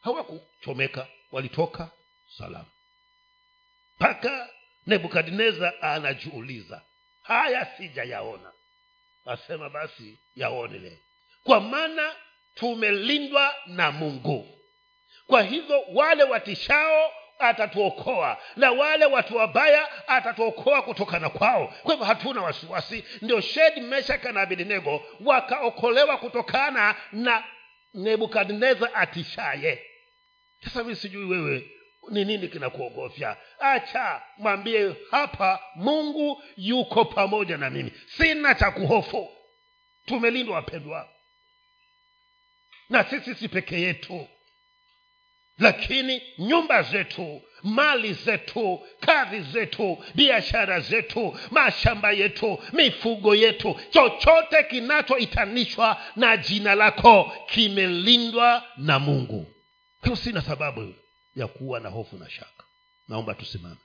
Hawakuchomeka 0.00 1.08
walitoka 1.32 1.90
salama. 2.38 2.70
Mpaka 3.96 4.48
nebukadnezar 4.86 5.74
anajiuliza 5.80 6.82
haya 7.22 7.76
sijayaona 7.76 8.52
asema 9.26 9.70
basi 9.70 10.18
yaone 10.34 10.98
kwa 11.44 11.60
maana 11.60 12.14
tumelindwa 12.54 13.54
na 13.66 13.92
mungu. 13.92 14.58
Kwa 15.26 15.42
hivyo 15.42 15.82
wale 15.94 16.22
watishao 16.24 17.12
atatuokoa 17.38 18.38
na 18.56 18.70
wale 18.72 19.04
watu 19.04 19.36
wabaya 19.36 20.08
atatuokoa 20.08 20.82
kutokana 20.82 21.30
kwao. 21.30 21.74
Kwa 21.82 21.90
hivyo 21.92 22.06
hatuna 22.06 22.42
wasiwasi. 22.42 23.04
Ndio 23.22 23.40
shedi 23.40 23.80
meshaka 23.80 24.32
na 24.32 24.40
abidinego 24.40 25.02
wakaokolewa 25.24 26.16
kutokana 26.16 26.94
na 27.12 27.44
nebukadnezar 27.94 28.90
atishaye. 28.94 29.86
Sasa 30.64 30.84
mi 30.84 30.96
sijui 30.96 31.24
wewe 31.24 31.70
ni 32.10 32.24
nini 32.24 32.48
kinakuogofya? 32.48 33.36
Acha 33.60 34.22
mwambie 34.38 34.94
hapa 35.10 35.60
mungu 35.74 36.42
yuko 36.56 37.04
pamoja 37.04 37.56
na 37.56 37.70
mimi. 37.70 37.92
Sina 38.16 38.54
cha 38.54 38.70
kuhofu. 38.70 39.28
Tumelindwa 40.06 40.54
wapendwa. 40.56 41.08
Na 42.90 43.04
sisi 43.04 43.34
si 43.34 43.48
peke 43.48 43.80
yetu. 43.80 44.28
Lakini 45.58 46.22
nyumba 46.38 46.82
zetu 46.82 47.42
mali 47.62 48.12
zetu 48.14 48.80
kazi 49.00 49.40
zetu 49.40 50.04
biashara 50.14 50.80
zetu 50.80 51.38
mashamba 51.50 52.12
yetu 52.12 52.58
mifugo 52.72 53.34
yetu 53.34 53.80
chochote 53.90 54.62
kinachoitanishwa 54.64 56.00
na 56.16 56.36
jina 56.36 56.74
lako 56.74 57.32
kimelindwa 57.46 58.64
na 58.76 58.98
mungu. 58.98 59.46
Hiyo 60.04 60.16
sina 60.16 60.42
sababu 60.42 60.94
ya 61.36 61.46
kuwa 61.46 61.80
na 61.80 61.88
hofu 61.88 62.16
na 62.16 62.30
shaka. 62.30 62.64
Naomba 63.08 63.34
tusimame 63.34 63.76